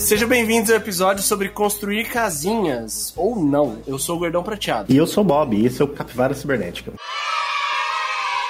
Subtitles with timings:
[0.00, 3.82] Sejam bem-vindos ao episódio sobre construir casinhas, ou não.
[3.86, 4.90] Eu sou o Gordão Prateado.
[4.90, 6.94] E eu sou o Bob, e esse é o Capivara Cibernética.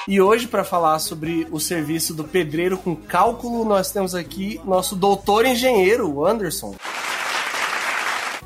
[0.07, 4.95] E hoje, para falar sobre o serviço do pedreiro com cálculo, nós temos aqui nosso
[4.95, 6.73] doutor engenheiro, o Anderson.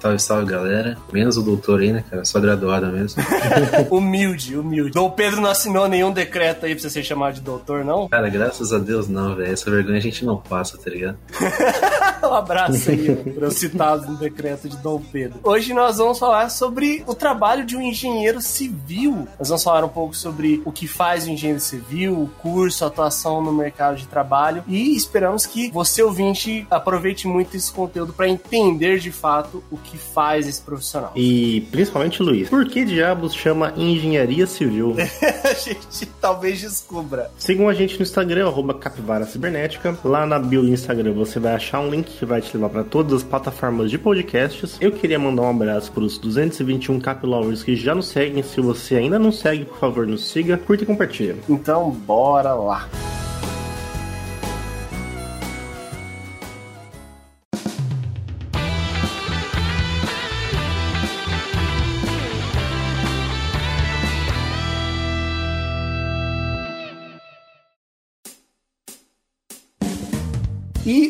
[0.06, 0.98] Salve, salve, galera.
[1.12, 2.24] Menos o doutor aí, né, cara?
[2.24, 3.24] Só graduado mesmo.
[3.90, 4.92] humilde, humilde.
[4.92, 8.08] Dom Pedro não assinou nenhum decreto aí pra você ser chamado de doutor, não?
[8.08, 9.52] Cara, graças a Deus não, velho.
[9.52, 11.18] Essa vergonha a gente não passa, tá ligado?
[12.22, 15.40] um abraço aí para os citados no decreto de Dom Pedro.
[15.44, 19.28] Hoje nós vamos falar sobre o trabalho de um engenheiro civil.
[19.40, 22.88] Nós vamos falar um pouco sobre o que faz o engenheiro civil, o curso, a
[22.90, 28.30] atuação no mercado de trabalho e esperamos que você ouvinte aproveite muito esse conteúdo para
[28.30, 31.12] entender de fato o que faz esse profissional.
[31.16, 34.96] E principalmente, Luiz, por que diabos chama engenharia civil?
[35.44, 37.32] a gente talvez descubra.
[37.38, 39.98] Sigam a gente no Instagram, arroba Capivara Cibernética.
[40.04, 42.84] Lá na bio do Instagram você vai achar um link que vai te levar para
[42.84, 44.78] todas as plataformas de podcasts.
[44.80, 48.44] Eu queria mandar um abraço para os 221 Cap Lovers que já nos seguem.
[48.44, 51.36] Se você ainda não segue, por favor, nos siga, curta e compartilha.
[51.50, 52.90] Então, bora lá.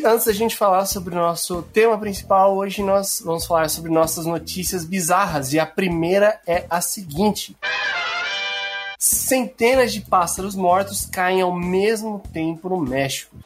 [0.06, 4.24] Antes da gente falar sobre o nosso tema principal, hoje nós vamos falar sobre nossas
[4.24, 5.52] notícias bizarras.
[5.52, 7.56] E a primeira é a seguinte.
[8.98, 13.36] Centenas de pássaros mortos caem ao mesmo tempo no México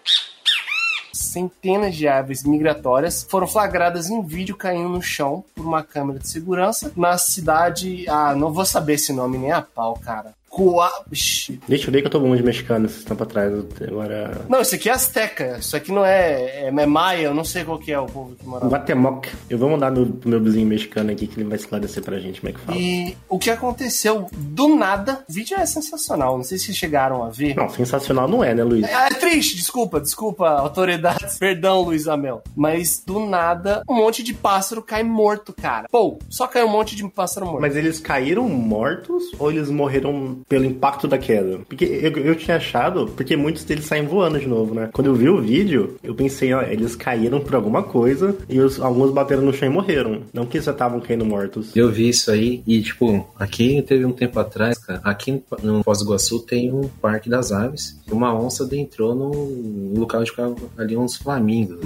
[1.30, 6.28] centenas de aves migratórias foram flagradas em vídeo caindo no chão por uma câmera de
[6.28, 8.08] segurança na cidade.
[8.08, 10.34] Ah, não vou saber esse nome nem a pau, cara.
[10.50, 10.90] Cua...
[11.08, 11.52] Deixa
[11.86, 13.52] eu ver que eu tô bom de mexicano esse tempo atrás.
[13.86, 14.44] Agora...
[14.48, 15.58] Não, isso aqui é Azteca.
[15.60, 18.34] Isso aqui não é, é, é Maia, eu não sei qual que é o povo
[18.34, 18.66] que mora.
[18.66, 19.28] Guatemoc.
[19.48, 22.40] Eu vou mandar meu, pro meu vizinho mexicano aqui que ele vai esclarecer pra gente
[22.40, 22.76] como é que fala.
[22.76, 26.36] E o que aconteceu do nada, o vídeo é sensacional.
[26.36, 27.54] Não sei se chegaram a ver.
[27.54, 28.84] Não, sensacional não é, né, Luiz?
[28.84, 31.38] É, é triste, desculpa, desculpa, autoridades.
[31.38, 32.42] Perdão, Luiz Amel.
[32.56, 35.86] Mas do nada, um monte de pássaro cai morto, cara.
[35.92, 37.60] Pô, só caiu um monte de pássaro morto.
[37.60, 41.60] Mas eles caíram mortos ou eles morreram pelo impacto da queda.
[41.68, 44.90] Porque eu, eu tinha achado, porque muitos deles saem voando de novo, né?
[44.92, 48.80] Quando eu vi o vídeo, eu pensei, ó, eles caíram por alguma coisa e os,
[48.80, 50.22] alguns bateram no chão e morreram.
[50.32, 51.74] Não que já estavam caindo mortos.
[51.74, 55.98] Eu vi isso aí e, tipo, aqui teve um tempo atrás, cara, aqui no Foz
[55.98, 57.98] do Iguaçu tem um parque das aves.
[58.10, 61.78] Uma onça entrou no local de ficar ali uns flamingos.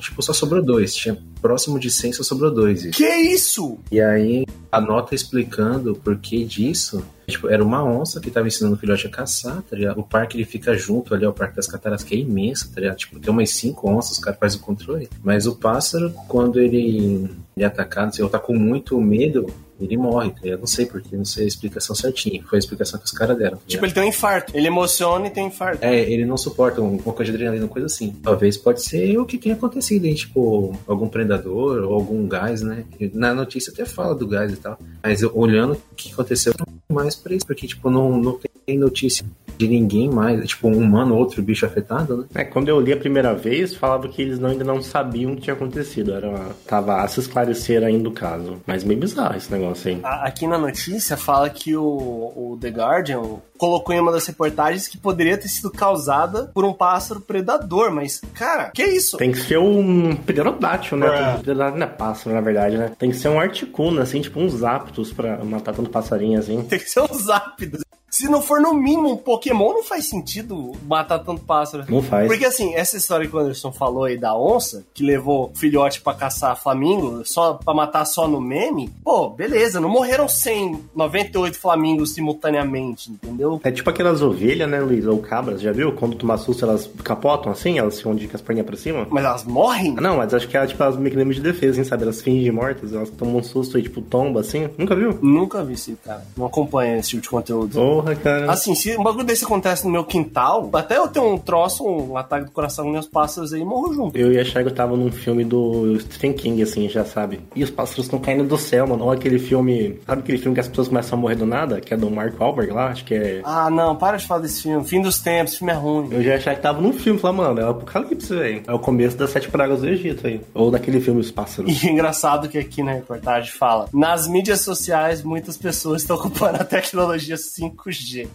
[0.00, 0.94] Tipo, só sobrou dois.
[0.94, 2.86] Tinha próximo de 100, só sobrou dois.
[2.94, 3.78] Que isso?
[3.90, 8.76] E aí, a nota explicando o porquê disso Tipo, era uma onça que tava ensinando
[8.76, 9.98] o filhote a caçar, tá ligado?
[9.98, 12.96] O parque ele fica junto ali ao Parque das Cataratas, que é imenso, tá ligado?
[12.96, 15.08] Tipo, tem umas cinco onças, o cara faz o controle.
[15.24, 19.46] Mas o pássaro, quando ele, ele é atacado, se ele tá com muito medo,
[19.80, 20.60] ele morre, tá ligado?
[20.60, 22.42] Não sei porquê, não sei a explicação certinha.
[22.44, 23.58] Foi a explicação que os caras deram.
[23.58, 24.56] Tá tipo, ele tem um infarto.
[24.56, 25.84] Ele emociona e tem um infarto.
[25.84, 28.12] É, ele não suporta um, uma coisa de adrenalina, coisa assim.
[28.22, 30.14] Talvez pode ser o que tenha acontecido, hein?
[30.14, 32.84] Tipo, algum predador ou algum gás, né?
[33.12, 34.78] Na notícia até fala do gás e tal.
[35.02, 36.52] Mas olhando o que aconteceu
[36.88, 39.24] mais pra isso, porque, tipo, não, não tem notícia
[39.56, 42.24] de ninguém mais, tipo, um humano ou outro bicho afetado, né?
[42.34, 45.36] É, quando eu li a primeira vez, falava que eles não, ainda não sabiam o
[45.36, 46.12] que tinha acontecido.
[46.12, 46.50] Era uma...
[46.66, 48.56] Tava a se esclarecer ainda o caso.
[48.66, 50.00] Mas meio bizarro esse negócio aí.
[50.02, 53.22] Aqui na notícia fala que o, o The Guardian
[53.56, 58.20] colocou em uma das reportagens que poderia ter sido causada por um pássaro predador, mas,
[58.34, 59.16] cara, que isso?
[59.16, 61.38] Tem que ser um pterodátil, né?
[61.38, 62.92] Pterodátil não é pássaro, na verdade, né?
[62.98, 66.62] Tem que ser um articuno, assim, tipo uns aptos pra matar tanto passarinho, assim.
[66.62, 67.82] Tem que ser uns ápidos.
[68.16, 71.84] Se não for no mínimo um Pokémon, não faz sentido matar tanto pássaro.
[71.86, 72.26] Não faz.
[72.26, 76.00] Porque assim, essa história que o Anderson falou aí da onça, que levou o filhote
[76.00, 82.14] para caçar flamingo, só para matar só no meme, pô, beleza, não morreram 198 flamingos
[82.14, 83.60] simultaneamente, entendeu?
[83.62, 85.92] É tipo aquelas ovelhas, né, Luiz, ou cabras, já viu?
[85.92, 89.06] Quando tu susto, elas capotam assim, elas ficam de com as perninhas pra cima.
[89.10, 89.94] Mas elas morrem?
[89.98, 92.04] Ah, não, mas acho que é tipo as mecanismos de defesa, hein, sabe?
[92.04, 94.70] Elas fingem mortas, elas tomam um susto e tipo tomba assim.
[94.78, 95.18] Nunca viu?
[95.20, 96.26] Nunca vi esse cara.
[96.34, 98.05] Não acompanha esse tipo de conteúdo.
[98.06, 98.52] Porra, cara.
[98.52, 102.16] Assim, se um bagulho desse acontece no meu quintal, até eu ter um troço, um
[102.16, 104.16] ataque do coração com meus pássaros aí, morro junto.
[104.16, 107.40] Eu ia achar que eu tava num filme do Stephen King, assim, já sabe.
[107.54, 109.04] E os pássaros estão caindo do céu, mano.
[109.04, 109.98] Olha aquele filme.
[110.06, 111.80] Sabe aquele filme que as pessoas começam a morrer do nada?
[111.80, 112.88] Que é do Mark Wahlberg lá?
[112.88, 113.40] Acho que é.
[113.44, 114.84] Ah, não, para de falar desse filme.
[114.86, 116.08] Fim dos tempos, esse filme é ruim.
[116.12, 118.62] Eu já ia achar que tava num filme, falar, mano, é o Apocalipse, velho.
[118.66, 120.40] É o começo das Sete Pragas do Egito aí.
[120.54, 121.82] Ou daquele filme Os Pássaros.
[121.82, 126.64] E engraçado que aqui na reportagem fala: nas mídias sociais, muitas pessoas estão ocupando a
[126.64, 128.28] tecnologia 5G 5G.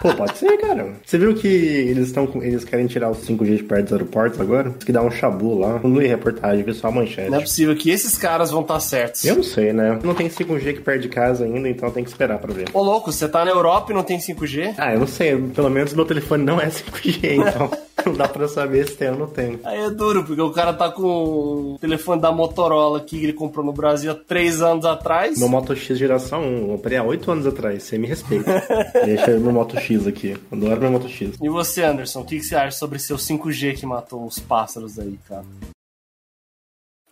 [0.00, 0.94] Pô, pode ser, cara.
[1.04, 4.70] Você viu que eles estão eles querem tirar os 5G de perto dos aeroportos agora?
[4.70, 5.80] Diz que dá um chabu lá.
[5.82, 7.30] Não li reportagem, vi só a manchete.
[7.30, 9.24] Não é possível que esses caras vão estar certos.
[9.24, 9.98] Eu não sei, né?
[10.02, 12.68] Não tem 5G aqui perto de casa ainda, então tem que esperar pra ver.
[12.72, 14.74] Ô, louco, você tá na Europa e não tem 5G?
[14.78, 15.36] Ah, eu não sei.
[15.36, 17.18] Pelo menos meu telefone não é 5G,
[17.48, 17.70] então
[18.06, 19.58] não dá pra saber se tem ou não tem.
[19.64, 23.64] Aí é duro, porque o cara tá com o telefone da Motorola que ele comprou
[23.64, 25.38] no Brasil há três anos atrás.
[25.38, 27.82] Meu Moto X geração 1, eu comprei há 8 anos atrás.
[27.82, 28.50] Você me respeita.
[28.92, 30.32] Deixa meu Moto X aqui.
[30.50, 31.36] Adoro meu Moto X.
[31.40, 34.98] E você, Anderson, o que, que você acha sobre seu 5G que matou os pássaros
[34.98, 35.44] aí, cara?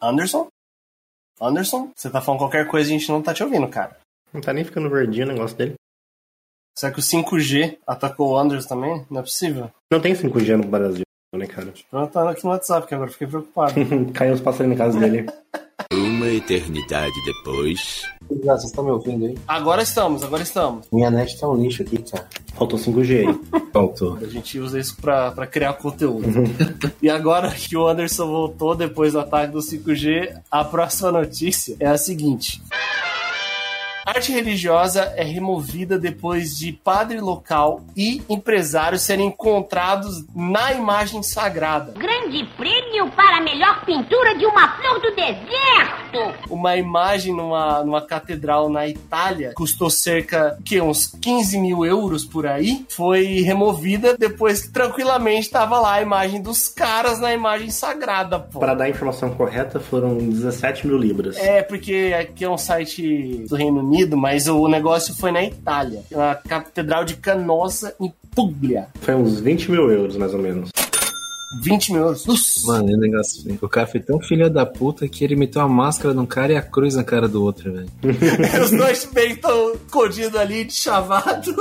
[0.00, 0.48] Anderson?
[1.40, 1.90] Anderson?
[1.94, 3.96] Você tá falando qualquer coisa e a gente não tá te ouvindo, cara.
[4.32, 5.74] Não tá nem ficando verdinho o negócio dele.
[6.76, 9.06] Será que o 5G atacou o Anderson também?
[9.10, 9.70] Não é possível.
[9.90, 11.02] Não tem 5G no Brasil,
[11.34, 11.72] né, cara?
[11.90, 13.74] Perguntando aqui no WhatsApp, que agora fiquei preocupado.
[14.14, 15.26] Caiu os passarinhos na casa dele.
[15.92, 18.02] Uma eternidade depois.
[18.28, 19.38] Vocês estão me ouvindo aí?
[19.46, 20.86] agora estamos, agora estamos.
[20.92, 22.28] Minha net tá um lixo aqui, cara.
[22.54, 23.62] Faltou 5G aí.
[23.72, 24.18] Faltou.
[24.20, 26.26] A gente usa isso pra, pra criar conteúdo.
[27.00, 31.86] e agora que o Anderson voltou depois do ataque do 5G, a próxima notícia é
[31.86, 32.60] a seguinte.
[34.08, 41.92] Arte religiosa é removida depois de padre local e empresário serem encontrados na imagem sagrada.
[41.92, 46.34] Grande prêmio para a melhor pintura de uma flor do deserto.
[46.48, 52.46] Uma imagem numa, numa catedral na Itália custou cerca que uns 15 mil euros por
[52.46, 52.86] aí.
[52.88, 58.58] Foi removida depois que tranquilamente estava lá a imagem dos caras na imagem sagrada, pô.
[58.58, 61.36] Para dar a informação correta, foram 17 mil libras.
[61.36, 66.02] É, porque aqui é um site do Reino Unido, mas o negócio foi na Itália.
[66.10, 68.86] Na Catedral de Canossa, em Puglia.
[69.00, 70.70] Foi uns 20 mil euros, mais ou menos.
[71.62, 72.26] 20 mil euros.
[72.26, 72.66] Nossa.
[72.66, 73.42] Mano, é um negócio.
[73.42, 73.58] feio.
[73.60, 76.56] O cara foi tão filho da puta que ele meteu a máscara num cara e
[76.56, 77.88] a cruz na cara do outro, velho.
[78.62, 81.54] Os dois bem estão escondidos ali, de chavado.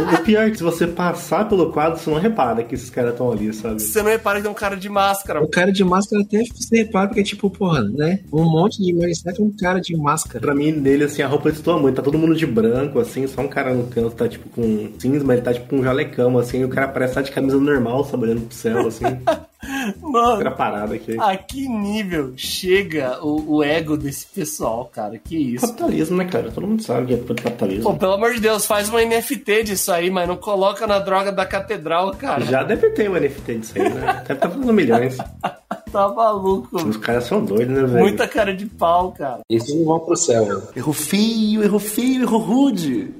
[0.00, 3.12] O pior é que se você passar pelo quadro, você não repara que esses caras
[3.12, 3.80] estão ali, sabe?
[3.80, 5.42] Você não repara que tem um cara de máscara.
[5.42, 8.20] O cara de máscara até você repara, porque, tipo, porra, né?
[8.32, 10.40] Um monte de majestade um cara de máscara.
[10.40, 11.96] Pra mim, nele, assim, a roupa destoa muito.
[11.96, 15.24] Tá todo mundo de branco, assim, só um cara no canto tá, tipo, com cinza,
[15.24, 17.58] mas ele tá, tipo, com um jalecão, assim, e o cara parece estar de camisa
[17.58, 19.04] normal, sabe, olhando pro céu, assim.
[20.00, 21.16] Mano, Era parada aqui.
[21.18, 25.18] a que nível chega o, o ego desse pessoal, cara?
[25.18, 25.66] Que isso.
[25.66, 26.50] Capitalismo, né, cara?
[26.50, 27.82] Todo mundo sabe que é capitalismo.
[27.82, 31.32] Pô, pelo amor de Deus, faz uma NFT disso aí, mas não coloca na droga
[31.32, 32.44] da catedral, cara.
[32.44, 34.24] Já deve ter um NFT disso aí, né?
[34.26, 35.16] Deve tá falando milhões.
[35.92, 36.76] Tá maluco.
[36.76, 38.00] Os caras são doidos, né, velho?
[38.00, 39.40] Muita cara de pau, cara.
[39.48, 40.62] Esses não vão pro céu, velho.
[40.76, 43.14] Erro feio, erro feio, erro rude.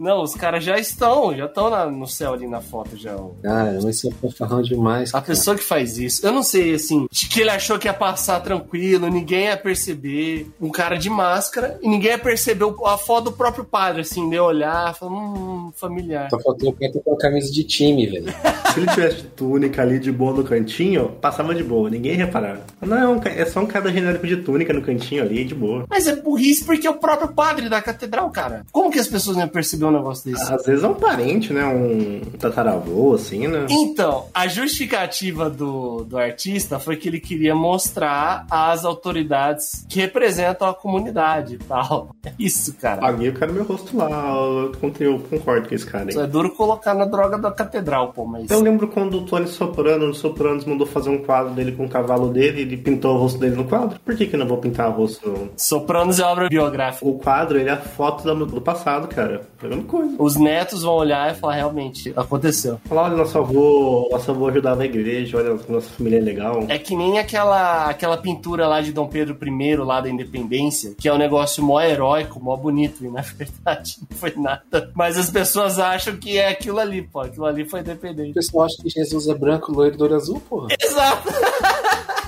[0.00, 3.16] Não, os caras já estão, já estão no céu ali na foto já.
[3.42, 5.10] Cara, mas isso é fanfarrão demais.
[5.10, 5.24] A cara.
[5.26, 8.40] pessoa que faz isso, eu não sei, assim, de que ele achou que ia passar
[8.40, 10.50] tranquilo, ninguém ia perceber.
[10.60, 14.28] Um cara de máscara e ninguém ia perceber o- a foto do próprio padre, assim,
[14.28, 16.28] de olhar, falar, hum, familiar.
[16.30, 18.32] Só faltou o com a camisa de time, velho.
[18.72, 22.60] Se ele tivesse túnica ali de boa no cantinho, passava de boa, ninguém ia reparar.
[22.80, 25.84] Não, é só um cara genérico de túnica no cantinho ali, de boa.
[25.88, 28.64] Mas é burrice porque é o próprio padre da catedral, cara.
[28.72, 30.52] Como que as pessoas não iam perceber um negócio desse?
[30.52, 31.64] Às vezes é um parente, né?
[31.64, 33.66] Um tataravô, assim, né?
[33.70, 40.68] Então, a justificativa do, do artista foi que ele queria mostrar às autoridades que representam
[40.68, 42.14] a comunidade e tal.
[42.24, 43.00] É isso, cara.
[43.00, 46.24] Paguei o cara meu rosto lá, eu, eu concordo com esse cara Isso aí.
[46.24, 48.50] é duro colocar na droga da catedral, pô, mas.
[48.50, 51.88] Eu lembro quando o Tony Soprano, o Sopranos, mandou fazer um quadro dele com o
[51.88, 53.98] cavalo dele, ele pintou o rosto dele no quadro.
[54.04, 55.50] Por que que eu não vou pintar o rosto?
[55.56, 57.06] Sopranos é obra biográfica.
[57.06, 59.42] O quadro, ele é a foto do, do passado, cara.
[59.62, 60.14] É a mesma coisa.
[60.18, 62.80] Os netos vão olhar e falar, realmente, aconteceu.
[62.84, 66.64] Falar, olha, nosso avô, nosso avô ajudava a igreja, olha, nossa família é legal.
[66.68, 71.08] É que nem aquela, aquela pintura lá de Dom Pedro I, lá da Independência, que
[71.08, 74.90] é um negócio mó heróico, mó bonito, e na verdade não foi nada.
[74.94, 77.20] Mas as pessoas acham que é aquilo ali, pô.
[77.20, 78.34] Aquilo ali foi O independente.
[78.34, 80.68] pessoal acha que Jesus é branco, loiro, do olho azul, porra.
[80.80, 81.28] Exato!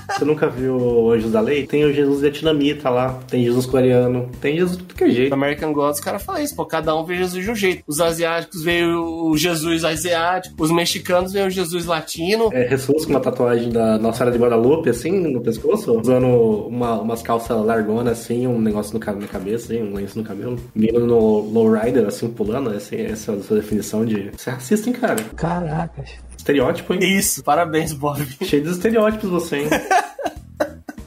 [0.09, 1.67] Você nunca viu o Anjos da Lei?
[1.67, 5.33] Tem o Jesus vietnamita lá, tem Jesus coreano, tem Jesus de tudo que é jeito.
[5.33, 6.65] American Gods, os caras falam isso, pô.
[6.65, 7.83] Cada um vê Jesus de um jeito.
[7.87, 12.51] Os asiáticos veem o Jesus asiático, os mexicanos veem o Jesus latino.
[12.53, 17.01] É, Jesus com uma tatuagem da Nossa Senhora de Guadalupe, assim, no pescoço, usando uma,
[17.01, 20.59] umas calças largonas, assim, um negócio no, na cabeça, assim, um lenço no cabelo.
[20.75, 24.31] Vindo no lowrider, assim, pulando, essa, essa é a sua definição de...
[24.37, 25.23] Você é racista, hein, cara?
[25.37, 26.11] Caracas.
[26.45, 27.01] Estereótipo, hein?
[27.03, 28.23] Isso, parabéns, Bob.
[28.45, 29.69] Cheio de estereótipos você, hein?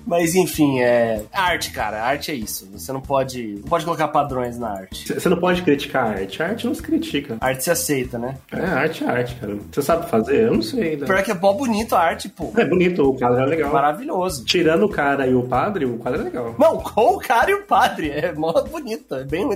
[0.08, 1.22] Mas enfim, é.
[1.34, 2.02] Arte, cara.
[2.02, 2.68] Arte é isso.
[2.72, 3.56] Você não pode.
[3.62, 5.14] Não pode colocar padrões na arte.
[5.14, 6.42] Você não pode criticar a arte.
[6.42, 7.38] A arte não se critica.
[7.42, 8.38] A arte se aceita, né?
[8.52, 9.58] É, arte é arte, cara.
[9.70, 10.44] Você sabe fazer?
[10.44, 11.06] Eu não sei ainda.
[11.06, 12.54] Pior que é bom bonito a arte, pô.
[12.56, 13.74] É bonito, o quadro é legal.
[13.74, 14.46] Maravilhoso.
[14.46, 16.56] Tirando o cara e o padre, o quadro é legal.
[16.58, 18.10] Não, com o cara e o padre.
[18.10, 19.14] É mó bonito.
[19.14, 19.48] É bem.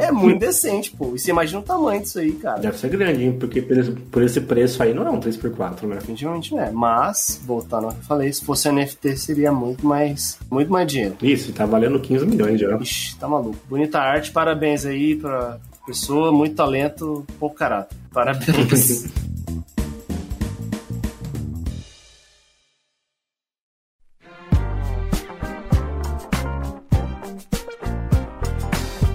[0.00, 1.14] É muito decente, pô.
[1.14, 2.60] E você imagina o tamanho disso aí, cara.
[2.60, 3.36] Deve ser grande, hein?
[3.38, 5.96] Porque por esse, por esse preço aí não é um 3x4, né?
[5.96, 6.70] Definitivamente não é.
[6.70, 10.38] Mas, voltando ao que eu falei, se fosse NFT seria muito mais.
[10.50, 11.16] Muito mais dinheiro.
[11.22, 12.76] Isso, tá valendo 15 milhões já.
[12.76, 13.56] Ixi, tá maluco.
[13.68, 17.96] Bonita arte, parabéns aí pra pessoa, muito talento, pouco caráter.
[18.12, 19.06] Parabéns.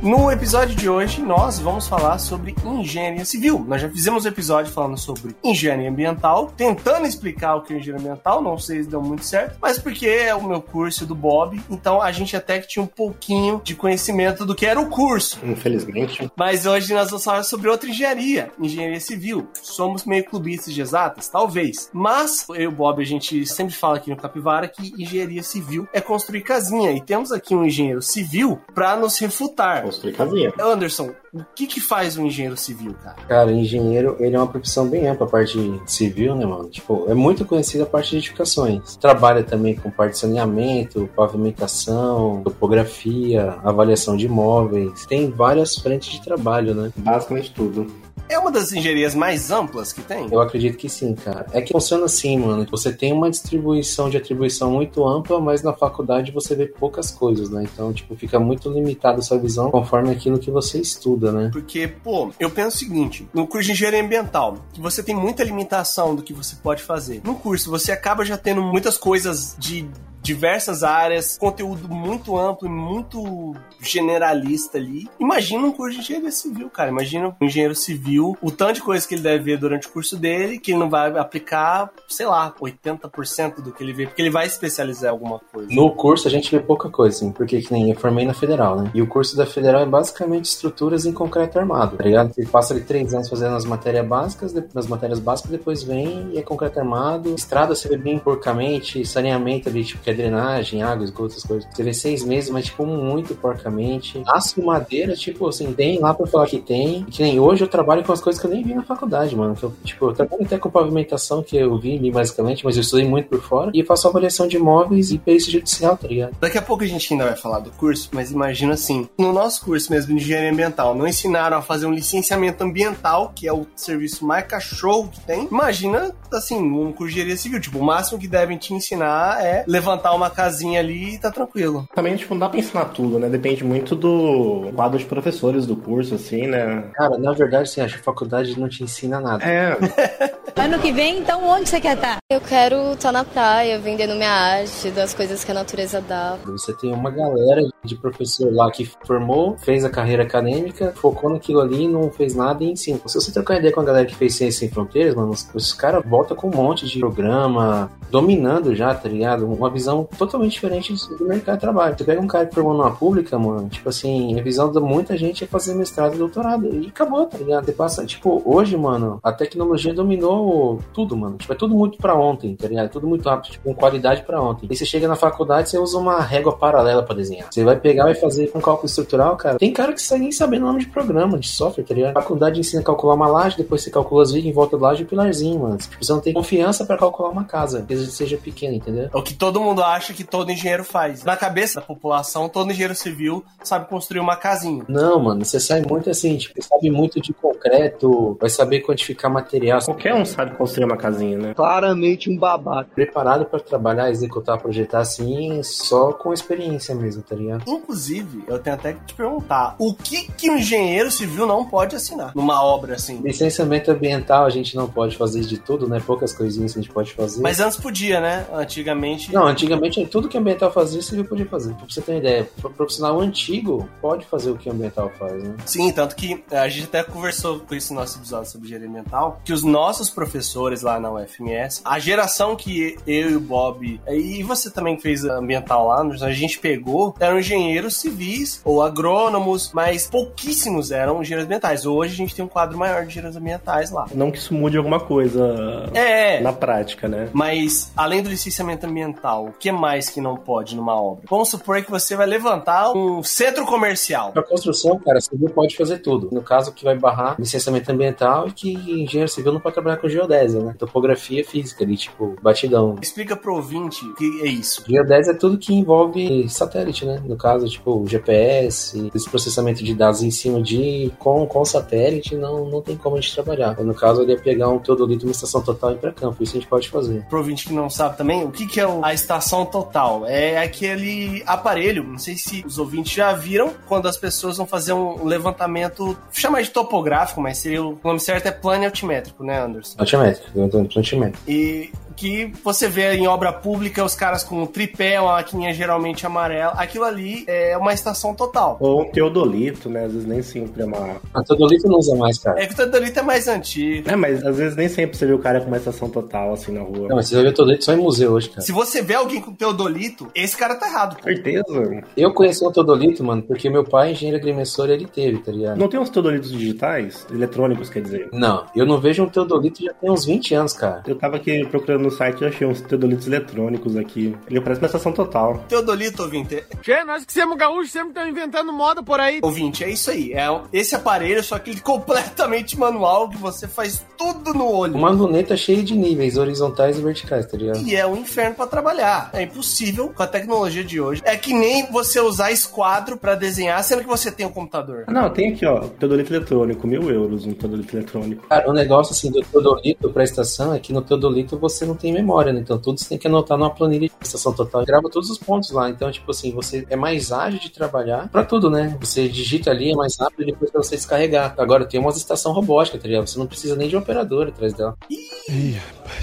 [0.10, 3.63] No episódio de hoje, nós vamos falar sobre engenharia civil.
[3.68, 8.08] Nós já fizemos um episódio falando sobre engenharia ambiental, tentando explicar o que é engenharia
[8.08, 11.62] ambiental, não sei se deu muito certo, mas porque é o meu curso do Bob,
[11.70, 15.39] então a gente até que tinha um pouquinho de conhecimento do que era o curso.
[15.44, 16.28] Infelizmente.
[16.36, 19.48] Mas hoje nós vamos falar sobre outra engenharia, engenharia civil.
[19.62, 21.28] Somos meio clubistas de exatas?
[21.28, 21.88] Talvez.
[21.94, 25.88] Mas eu e o Bob, a gente sempre fala aqui no Capivara que engenharia civil
[25.94, 26.94] é construir casinha.
[26.94, 29.86] E temos aqui um engenheiro civil para nos refutar.
[30.00, 30.53] Construir casinha.
[30.60, 33.15] Anderson, o que que faz um engenheiro civil, cara?
[33.27, 36.70] Cara, engenheiro, ele é uma profissão bem ampla, a parte civil, né, mano?
[36.70, 38.96] Tipo, é muito conhecida a parte de edificações.
[38.96, 45.06] Trabalha também com parte de saneamento, pavimentação, topografia, avaliação de imóveis.
[45.06, 46.91] Tem várias frentes de trabalho, né?
[46.96, 47.88] Basicamente tudo.
[48.29, 50.27] É uma das engenharias mais amplas que tem?
[50.31, 51.48] Eu acredito que sim, cara.
[51.51, 52.63] É que funciona assim, mano.
[52.69, 57.50] Você tem uma distribuição de atribuição muito ampla, mas na faculdade você vê poucas coisas,
[57.50, 57.63] né?
[57.63, 61.50] Então, tipo, fica muito limitada a sua visão conforme aquilo que você estuda, né?
[61.51, 65.43] Porque, pô, eu penso o seguinte: no curso de engenharia ambiental, que você tem muita
[65.43, 67.21] limitação do que você pode fazer.
[67.24, 69.89] No curso, você acaba já tendo muitas coisas de
[70.22, 75.10] diversas áreas, conteúdo muito amplo e muito generalista ali.
[75.20, 76.90] Imagina um curso de engenharia civil, cara.
[76.90, 80.18] Imagina um engenheiro civil, o tanto de coisa que ele deve ver durante o curso
[80.18, 84.30] dele, que ele não vai aplicar, sei lá, 80% do que ele vê, porque ele
[84.30, 85.68] vai especializar em alguma coisa.
[85.72, 88.82] No curso a gente vê pouca coisa, assim, porque que nem eu formei na Federal,
[88.82, 88.92] né?
[88.94, 92.34] E o curso da Federal é basicamente estruturas em concreto armado, tá ligado?
[92.34, 96.38] Você passa ali três anos fazendo as matérias básicas, nas matérias básicas, depois vem e
[96.38, 97.34] é concreto armado.
[97.36, 101.68] Estrada você vê bem porcamente, saneamento ali, tipo, que é drenagem, água, esgoto, coisas.
[101.72, 104.22] Você vê seis meses, mas, tipo, muito porcamente.
[104.28, 107.04] Aço madeira, tipo, assim, tem lá pra falar que tem.
[107.06, 109.56] Que nem hoje eu trabalho com as coisas que eu nem vi na faculdade, mano.
[109.56, 113.08] Que eu, tipo, eu trabalho até com pavimentação, que eu vi basicamente, mas eu estudei
[113.08, 113.72] muito por fora.
[113.74, 116.36] E faço avaliação de imóveis e perícia judicial, tá ligado?
[116.39, 119.63] Daqui a pouco a gente ainda vai falar do curso, mas imagina assim, no nosso
[119.63, 123.66] curso mesmo de engenharia ambiental, não ensinaram a fazer um licenciamento ambiental, que é o
[123.75, 125.48] serviço mais cachorro que tem.
[125.51, 129.63] Imagina, assim, um curso de engenharia civil, tipo, o máximo que devem te ensinar é
[129.68, 131.88] levantar uma casinha ali e tá tranquilo.
[131.94, 133.29] Também, tipo, não dá pra ensinar tudo, né?
[133.29, 136.84] Depende muito do quadro de professores do curso, assim, né?
[136.94, 139.44] Cara, na verdade, assim, acho que a faculdade não te ensina nada.
[139.44, 139.77] É,
[140.60, 142.18] Ano que vem, então onde você quer estar?
[142.29, 146.38] Eu quero estar na praia, vendendo minha arte, das coisas que a natureza dá.
[146.46, 151.62] Você tem uma galera de professor lá que formou, fez a carreira acadêmica, focou naquilo
[151.62, 153.00] ali, não fez nada e ensina.
[153.06, 155.74] Se você trocar ideia com a galera que fez Ciência Sem Fronteiras, mano, os, os
[155.74, 159.46] caras voltam com um monte de programa, dominando já, tá ligado?
[159.46, 161.96] Uma visão totalmente diferente do mercado de trabalho.
[161.98, 165.17] Você pega um cara que formou numa pública, mano, tipo assim, a visão de muita
[165.17, 166.67] gente é fazer mestrado e doutorado.
[166.67, 167.72] E acabou, tá ligado?
[167.74, 171.38] Passa, tipo, hoje, mano, a tecnologia dominou tudo, mano.
[171.38, 172.86] Tipo, é tudo muito pra ontem, tá ligado?
[172.86, 174.67] É tudo muito rápido, tipo, com qualidade pra ontem.
[174.69, 177.48] E você chega na faculdade, você usa uma régua paralela pra desenhar.
[177.51, 179.58] Você vai pegar, vai fazer com cálculo estrutural, cara.
[179.58, 182.17] Tem cara que sai nem sabendo o nome de programa, de software, tá ligado?
[182.17, 184.88] A faculdade ensina a calcular uma laje, depois você calcula as vigas em volta da
[184.88, 185.77] laje e o pilarzinho, mano.
[185.77, 189.10] Tipo, você não tem confiança pra calcular uma casa, que seja pequena, entendeu?
[189.13, 191.24] É o que todo mundo acha que todo engenheiro faz.
[191.24, 194.83] Na cabeça da população, todo engenheiro civil sabe construir uma casinha.
[194.88, 199.79] Não, mano, você sai muito assim, tipo, sabe muito de concreto, vai saber quantificar material,
[199.83, 201.53] qualquer um sabe construir uma casinha, né?
[201.53, 202.89] Claramente um babaca.
[202.93, 207.63] preparado pra trabalhar, executar, projetar assim, só com experiência mesmo, tá ligado?
[207.67, 211.95] Inclusive, eu tenho até que te perguntar, o que que um engenheiro civil não pode
[211.95, 213.21] assinar numa obra assim?
[213.21, 216.01] Licenciamento ambiental a gente não pode fazer de tudo, né?
[216.05, 217.41] Poucas coisinhas a gente pode fazer.
[217.41, 218.45] Mas antes podia, né?
[218.53, 219.33] Antigamente.
[219.33, 219.69] Não, antigamente
[220.10, 221.74] tudo que ambiental fazia, civil podia fazer.
[221.74, 225.56] Pra você ter uma ideia, o profissional antigo pode fazer o que ambiental faz, né?
[225.66, 229.42] Sim, tanto que a gente até conversou com isso no nosso episódio sobre engenharia ambiental,
[229.44, 231.82] que os nossos professores lá na UFMS.
[231.84, 236.60] A geração que eu e o Bob, e você também fez ambiental lá, a gente
[236.60, 241.86] pegou, eram engenheiros civis ou agrônomos, mas pouquíssimos eram engenheiros ambientais.
[241.86, 244.06] Hoje a gente tem um quadro maior de engenheiros ambientais lá.
[244.14, 247.30] Não que isso mude alguma coisa É, na prática, né?
[247.34, 251.24] mas além do licenciamento ambiental, que mais que não pode numa obra?
[251.30, 254.32] Vamos supor que você vai levantar um centro comercial.
[254.32, 256.30] Pra construção, cara, civil pode fazer tudo.
[256.32, 260.08] No caso, que vai barrar licenciamento ambiental e que engenheiro civil não pode trabalhar com
[260.08, 260.75] geodésia, né?
[260.78, 262.96] Topografia física ali, tipo, batidão.
[263.01, 264.84] Explica pro ouvinte o que é isso.
[264.88, 267.22] Geodésia é tudo que envolve satélite, né?
[267.25, 272.66] No caso, tipo, GPS, esse processamento de dados em cima de com, com satélite, não,
[272.66, 273.78] não tem como a gente trabalhar.
[273.80, 276.42] No caso, ele ia pegar um teodolito, uma estação total e ir pra campo.
[276.42, 277.25] Isso a gente pode fazer.
[277.25, 280.25] Pro ouvinte que não sabe também, o que, que é a estação total?
[280.25, 284.94] É aquele aparelho, não sei se os ouvintes já viram, quando as pessoas vão fazer
[284.94, 289.96] um levantamento, chama de topográfico, mas seria o nome certo é plano altimétrico, né, Anderson?
[289.98, 290.60] Altimétrico,
[290.96, 291.44] altimétrico.
[291.48, 296.26] E que você vê em obra pública os caras com um tripé, uma maquininha geralmente
[296.26, 296.74] amarela.
[296.74, 298.76] Aquilo ali é uma estação total.
[298.82, 300.04] Ou um teodolito, né?
[300.04, 301.16] Às vezes nem sempre é uma.
[301.34, 302.62] A teodolito não usa mais, cara.
[302.62, 304.10] É que o teodolito é mais antigo.
[304.10, 306.74] É, mas às vezes nem sempre você vê o cara com uma estação total assim
[306.74, 307.08] na rua.
[307.08, 308.62] Não, mas você ver teodolito só em museu hoje, cara.
[308.62, 311.16] Se você vê alguém com teodolito, esse cara tá errado.
[311.16, 311.24] pô.
[311.24, 312.04] Certeza?
[312.18, 315.78] Eu conheci um teodolito, mano, porque meu pai, engenheiro agrimensor, ele teve, tá ligado?
[315.78, 317.26] Não tem uns teodolitos digitais?
[317.32, 318.28] Eletrônicos, quer dizer.
[318.34, 321.02] Não, eu não vejo um teodolito já tem uns 20 anos, cara.
[321.08, 324.36] Eu tava aqui procurando no site e achei uns teodolitos eletrônicos aqui.
[324.50, 325.63] Ele parece uma estação total.
[325.70, 327.04] Teodolito, ouvinte, Que?
[327.04, 329.39] Nós que somos gaúchos sempre estamos inventando moda por aí.
[329.42, 330.34] Ouvinte, é isso aí.
[330.34, 334.96] É esse aparelho, só que ele completamente manual, que você faz tudo no olho.
[334.96, 337.80] Uma luneta cheia de níveis horizontais e verticais, tá ligado?
[337.80, 339.30] E é um inferno pra trabalhar.
[339.34, 341.22] É impossível com a tecnologia de hoje.
[341.24, 345.06] É que nem você usar esquadro pra desenhar, sendo que você tem um computador.
[345.08, 345.82] Ah, não, tem aqui, ó.
[345.82, 348.48] Teodolito eletrônico, mil euros um teodolito eletrônico.
[348.48, 352.13] Cara, o negócio assim do teodolito pra estação é que no teodolito você não tem
[352.13, 352.62] memória, né?
[352.62, 354.86] Então você tem que anotar numa planilha de estação total.
[354.86, 355.89] Grava todos os pontos lá.
[355.89, 358.98] Então, tipo assim, você é mais ágil de trabalhar pra tudo, né?
[359.01, 361.53] Você digita ali, é mais rápido depois pra você descarregar.
[361.58, 363.27] Agora tem umas estação robótica, tá ligado?
[363.27, 364.98] Você não precisa nem de um operador atrás dela.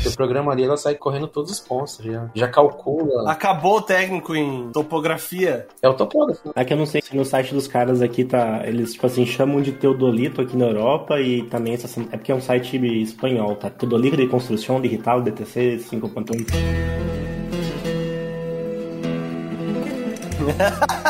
[0.08, 2.30] Seu programa ali, ela sai correndo todos os pontos, tá ligado?
[2.34, 3.30] Já calcula.
[3.30, 5.66] Acabou o técnico em topografia.
[5.82, 6.52] É o topógrafo.
[6.54, 8.62] É que eu não sei se no site dos caras aqui tá.
[8.64, 12.00] Eles, tipo assim, chamam de Teodolito aqui na Europa e também essa.
[12.12, 13.70] É porque é um site espanhol, tá?
[13.70, 16.46] Teodolito de Construção Digital DTC 5.1.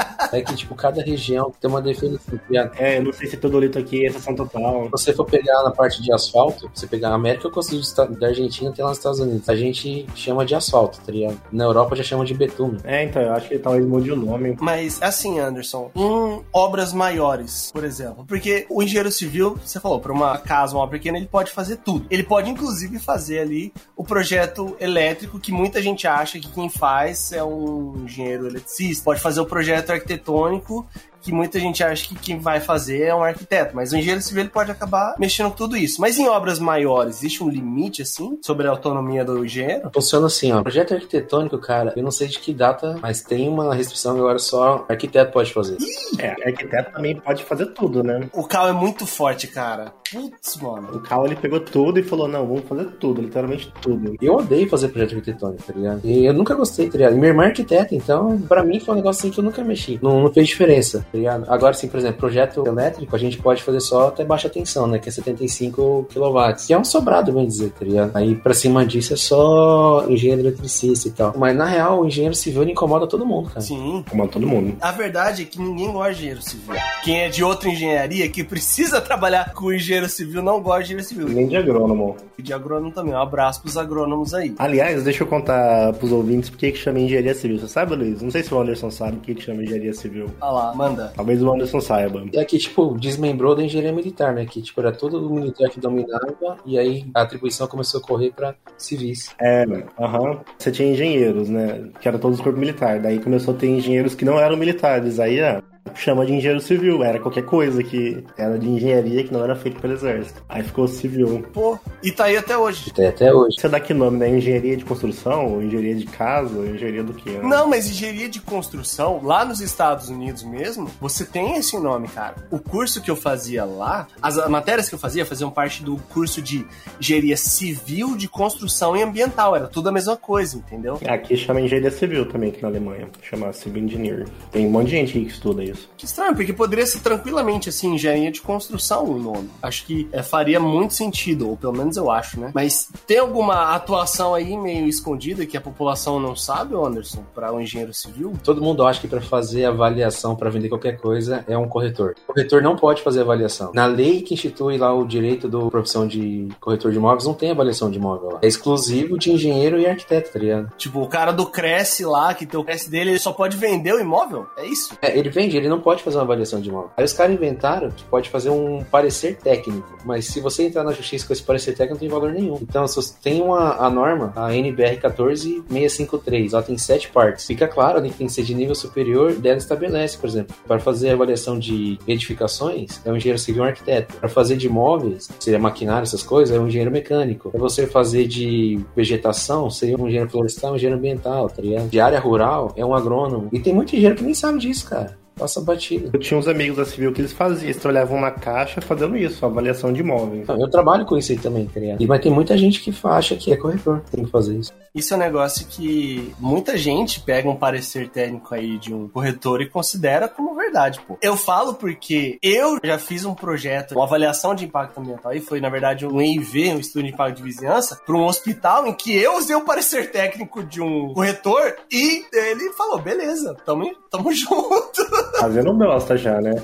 [0.33, 2.39] É que, tipo, cada região tem uma definição.
[2.79, 4.85] É, eu não sei se Teodolito aqui é estação total.
[4.85, 7.83] Se você for pegar na parte de asfalto, você pegar a América, eu consigo
[8.19, 9.49] da Argentina tem lá nos Estados Unidos.
[9.49, 11.41] A gente chama de asfalto, tá ligado?
[11.53, 12.79] Na Europa já chama de betume.
[12.85, 14.57] É, então, eu acho que talvez mude o nome.
[14.61, 20.13] Mas assim, Anderson, em obras maiores, por exemplo, porque o engenheiro civil, você falou, para
[20.13, 22.07] uma casa, uma obra pequena, ele pode fazer tudo.
[22.11, 27.33] Ele pode inclusive fazer ali o projeto elétrico que muita gente acha que quem faz
[27.33, 29.05] é um engenheiro eletricista.
[29.05, 30.87] Pode fazer o projeto arquitetônico arquitetônico
[31.27, 34.45] que muita gente acha que quem vai fazer é um arquiteto, mas o engenheiro civil
[34.45, 36.01] ele pode acabar mexendo com tudo isso.
[36.01, 39.91] Mas em obras maiores, existe um limite assim sobre a autonomia do engenheiro?
[39.93, 40.63] Funciona assim, ó.
[40.63, 44.39] Projeto arquitetônico, cara, eu não sei de que data, mas tem uma restrição que agora
[44.39, 45.77] só arquiteto pode fazer.
[46.19, 48.29] É, arquiteto também pode fazer tudo, né?
[48.33, 49.93] O Cal é muito forte, cara.
[50.11, 50.97] Putz, mano.
[50.97, 54.17] O Cal ele pegou tudo e falou: não, vamos fazer tudo, literalmente tudo.
[54.21, 56.01] Eu odeio fazer projeto arquitetônico, tá ligado?
[56.05, 57.15] E eu nunca gostei, tá ligado?
[57.15, 59.65] E minha irmã é arquiteta, então, pra mim foi um negócio assim que eu nunca
[59.65, 59.99] mexi.
[60.01, 61.45] Não, não fez diferença, tá ligado?
[61.49, 64.99] Agora, sim, por exemplo, projeto elétrico, a gente pode fazer só até baixa tensão, né?
[64.99, 66.67] Que é 75 kW.
[66.67, 68.11] Que é um sobrado, bem dizer, tá ligado?
[68.15, 71.35] Aí, pra cima disso, é só engenheiro eletricista e tal.
[71.37, 73.61] Mas, na real, o engenheiro civil ele incomoda todo mundo, cara.
[73.61, 74.05] Sim.
[74.09, 74.77] Como todo mundo.
[74.81, 76.75] A verdade é que ninguém gosta de engenheiro civil.
[77.03, 81.09] Quem é de outra engenharia que precisa trabalhar com engenheiro civil não gosta de engenheiro
[81.09, 81.29] civil.
[81.29, 82.17] Nem de agrônomo.
[82.39, 83.15] E de agrônomo também.
[83.15, 84.55] Um abraço pros agrônomos aí.
[84.59, 87.59] Aliás, deixa eu contar pros ouvintes por que que chama engenharia civil.
[87.59, 88.21] Você sabe, Luiz?
[88.21, 90.27] Não sei se o Anderson sabe o que que chama engenharia civil.
[90.41, 91.13] Olha lá, manda.
[91.15, 92.25] Talvez o Anderson saiba.
[92.33, 94.47] É que, tipo, desmembrou da engenharia militar, né?
[94.47, 98.33] Que, tipo, era todo o militar que dominava e aí a atribuição começou a correr
[98.33, 99.35] pra civis.
[99.41, 99.65] É,
[100.01, 100.41] aham.
[100.59, 101.91] Você tinha engenheiros, né?
[102.01, 103.01] Que eram todos do corpo militar.
[103.01, 105.21] Daí começou a ter engenheiros que não eram militares.
[105.21, 105.63] Aí, ah,
[105.95, 107.03] chama de engenheiro civil.
[107.03, 110.43] Era qualquer coisa que era de engenharia que não era feito pelo exército.
[110.49, 111.45] Aí ficou civil.
[111.53, 112.91] Pô, e tá aí até hoje.
[112.91, 113.57] Até, até hoje.
[113.59, 114.29] Você dá que nome, né?
[114.29, 115.53] Engenharia de construção?
[115.53, 116.57] Ou engenharia de casa?
[116.57, 117.31] Ou engenharia do quê?
[117.31, 117.41] né?
[117.43, 122.37] Não, mas engenharia de construção, lá nos Estados Unidos mesmo, você tem esse nome, cara.
[122.51, 126.41] O curso que eu fazia lá, as matérias que eu fazia faziam parte do curso
[126.41, 126.67] de
[127.01, 129.55] engenharia civil de construção e ambiental.
[129.57, 130.99] Era tudo a mesma coisa, entendeu?
[131.07, 133.09] Aqui chama engenharia civil também, aqui na Alemanha.
[133.23, 134.27] Chama civil engineer.
[134.51, 135.76] Tem um monte de gente aí que estuda isso.
[135.77, 135.89] Isso.
[135.97, 139.51] Que estranho, porque poderia ser tranquilamente assim, engenharia de construção o nome.
[139.63, 142.51] Acho que é, faria muito sentido, ou pelo menos eu acho, né?
[142.55, 147.61] Mas tem alguma atuação aí meio escondida que a população não sabe, Anderson, para um
[147.61, 148.33] engenheiro civil?
[148.43, 152.15] Todo mundo acha que para fazer avaliação para vender qualquer coisa é um corretor.
[152.29, 153.73] O corretor não pode fazer avaliação.
[153.75, 157.51] Na lei que institui lá o direito da profissão de corretor de imóveis, não tem
[157.51, 158.39] avaliação de imóvel lá.
[158.43, 160.73] É exclusivo de engenheiro e arquiteto, tá ligado?
[160.77, 163.93] Tipo, o cara do Cresce lá, que tem o Cresce dele, ele só pode vender
[163.93, 164.47] o imóvel?
[164.57, 164.97] É isso?
[165.03, 166.91] É, ele vende, ele não pode fazer uma avaliação de imóvel.
[166.97, 170.93] Aí os caras inventaram que pode fazer um parecer técnico, mas se você entrar na
[170.93, 172.59] justiça com esse parecer técnico, não tem valor nenhum.
[172.63, 172.85] Então,
[173.23, 177.47] tem uma, a norma, a NBR 14653, ela tem sete partes.
[177.47, 180.79] Fica claro ali que tem que ser de nível superior, dela estabelece, por exemplo, para
[180.79, 184.15] fazer avaliação de edificações, é um engenheiro civil um arquiteto.
[184.17, 187.51] Para fazer de imóveis, seria maquinário, essas coisas, é um engenheiro mecânico.
[187.51, 191.89] Para você fazer de vegetação, seria um engenheiro florestal, um engenheiro ambiental, tá ligado?
[191.89, 193.49] De área rural, é um agrônomo.
[193.53, 196.11] E tem muito engenheiro que nem sabe disso, cara passa batida.
[196.13, 199.45] Eu tinha uns amigos da Civil que eles faziam, eles trabalhavam na caixa fazendo isso,
[199.45, 200.49] avaliação de imóveis.
[200.49, 202.07] Eu trabalho com isso aí também, tá ligado?
[202.07, 204.73] Mas tem muita gente que acha que é corretor, tem que fazer isso.
[204.95, 209.61] Isso é um negócio que muita gente pega um parecer técnico aí de um corretor
[209.61, 211.19] e considera como verdade, pô.
[211.21, 215.61] Eu falo porque eu já fiz um projeto, uma avaliação de impacto ambiental, e foi,
[215.61, 219.15] na verdade, um EIV, um estudo de impacto de vizinhança, para um hospital em que
[219.15, 225.26] eu usei o parecer técnico de um corretor e ele falou, beleza, tamo, tamo junto.
[225.41, 226.55] Fazendo bosta já, né?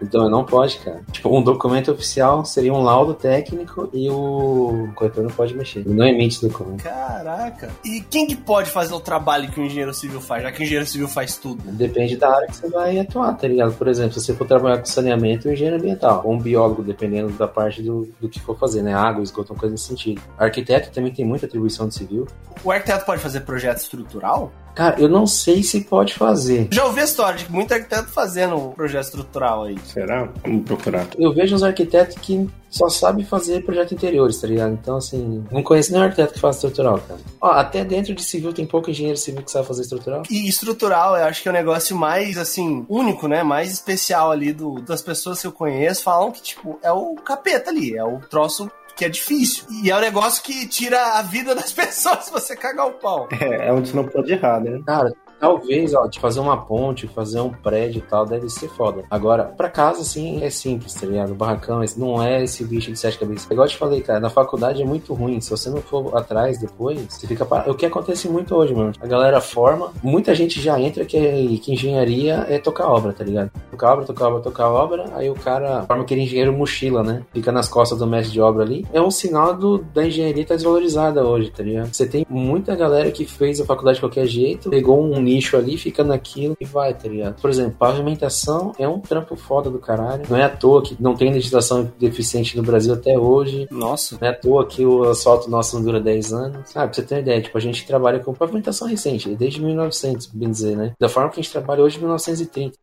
[0.00, 1.00] então não pode, cara.
[1.12, 5.80] Tipo, um documento oficial seria um laudo técnico e o corretor não pode mexer.
[5.80, 6.82] Ele não emite documento.
[6.82, 7.70] Caraca.
[7.84, 10.62] E quem que pode fazer o trabalho que o engenheiro civil faz, já que o
[10.62, 11.62] engenheiro civil faz tudo?
[11.72, 13.72] Depende da área que você vai atuar, tá ligado?
[13.74, 16.22] Por exemplo, se você for trabalhar com saneamento, o engenheiro ambiental.
[16.24, 18.94] Ou um biólogo, dependendo da parte do, do que for fazer, né?
[18.94, 20.20] Água, esgoto, uma coisa nesse sentido.
[20.38, 22.26] Arquiteto também tem muita atribuição de civil.
[22.64, 24.52] O arquiteto pode fazer projeto estrutural?
[24.78, 26.68] Cara, eu não sei se pode fazer.
[26.70, 29.76] Já ouvi a história de que muito arquiteto fazendo um projeto estrutural aí.
[29.84, 30.28] Será?
[30.44, 31.04] Vamos procurar.
[31.18, 34.74] Eu vejo uns arquitetos que só sabem fazer projeto interiores, tá ligado?
[34.74, 37.18] Então, assim, não conheço nenhum arquiteto que faz estrutural, cara.
[37.40, 40.22] Ó, até dentro de civil tem pouco engenheiro civil que sabe fazer estrutural.
[40.30, 43.42] E estrutural, eu acho que é o negócio mais, assim, único, né?
[43.42, 46.04] Mais especial ali do, das pessoas que eu conheço.
[46.04, 49.64] Falam que, tipo, é o capeta ali, é o troço que é difícil.
[49.70, 53.28] E é um negócio que tira a vida das pessoas se você cagar o pau.
[53.40, 54.82] É, é onde você não pode errar, né?
[54.84, 59.04] Cara, Talvez, ó, de fazer uma ponte, fazer um prédio e tal, deve ser foda.
[59.10, 61.32] Agora, pra casa, assim, é simples, tá ligado?
[61.32, 63.48] O barracão não é esse bicho de sete cabeças.
[63.50, 65.40] Igual eu te falei, cara, na faculdade é muito ruim.
[65.40, 67.70] Se você não for atrás depois, você fica parado.
[67.70, 68.92] O que acontece muito hoje, mano?
[69.00, 73.24] A galera forma, muita gente já entra que, é, que engenharia é tocar obra, tá
[73.24, 73.50] ligado?
[73.70, 77.22] Tocar obra, tocar obra, tocar obra, aí o cara forma aquele engenheiro mochila, né?
[77.32, 78.86] Fica nas costas do mestre de obra ali.
[78.92, 81.92] É um sinal do, da engenharia tá desvalorizada hoje, tá ligado?
[81.92, 85.76] Você tem muita galera que fez a faculdade de qualquer jeito, pegou um nicho ali,
[85.76, 87.40] fica naquilo e vai, tá ligado?
[87.40, 90.24] Por exemplo, pavimentação é um trampo foda do caralho.
[90.28, 93.68] Não é à toa que não tem legislação deficiente no Brasil até hoje.
[93.70, 94.16] Nossa.
[94.20, 96.70] Não é à toa que o asfalto nosso não dura 10 anos.
[96.74, 100.26] Ah, pra você ter uma ideia, tipo, a gente trabalha com pavimentação recente, desde 1900,
[100.26, 100.92] bem dizer, né?
[100.98, 102.78] Da forma que a gente trabalha hoje, 1930.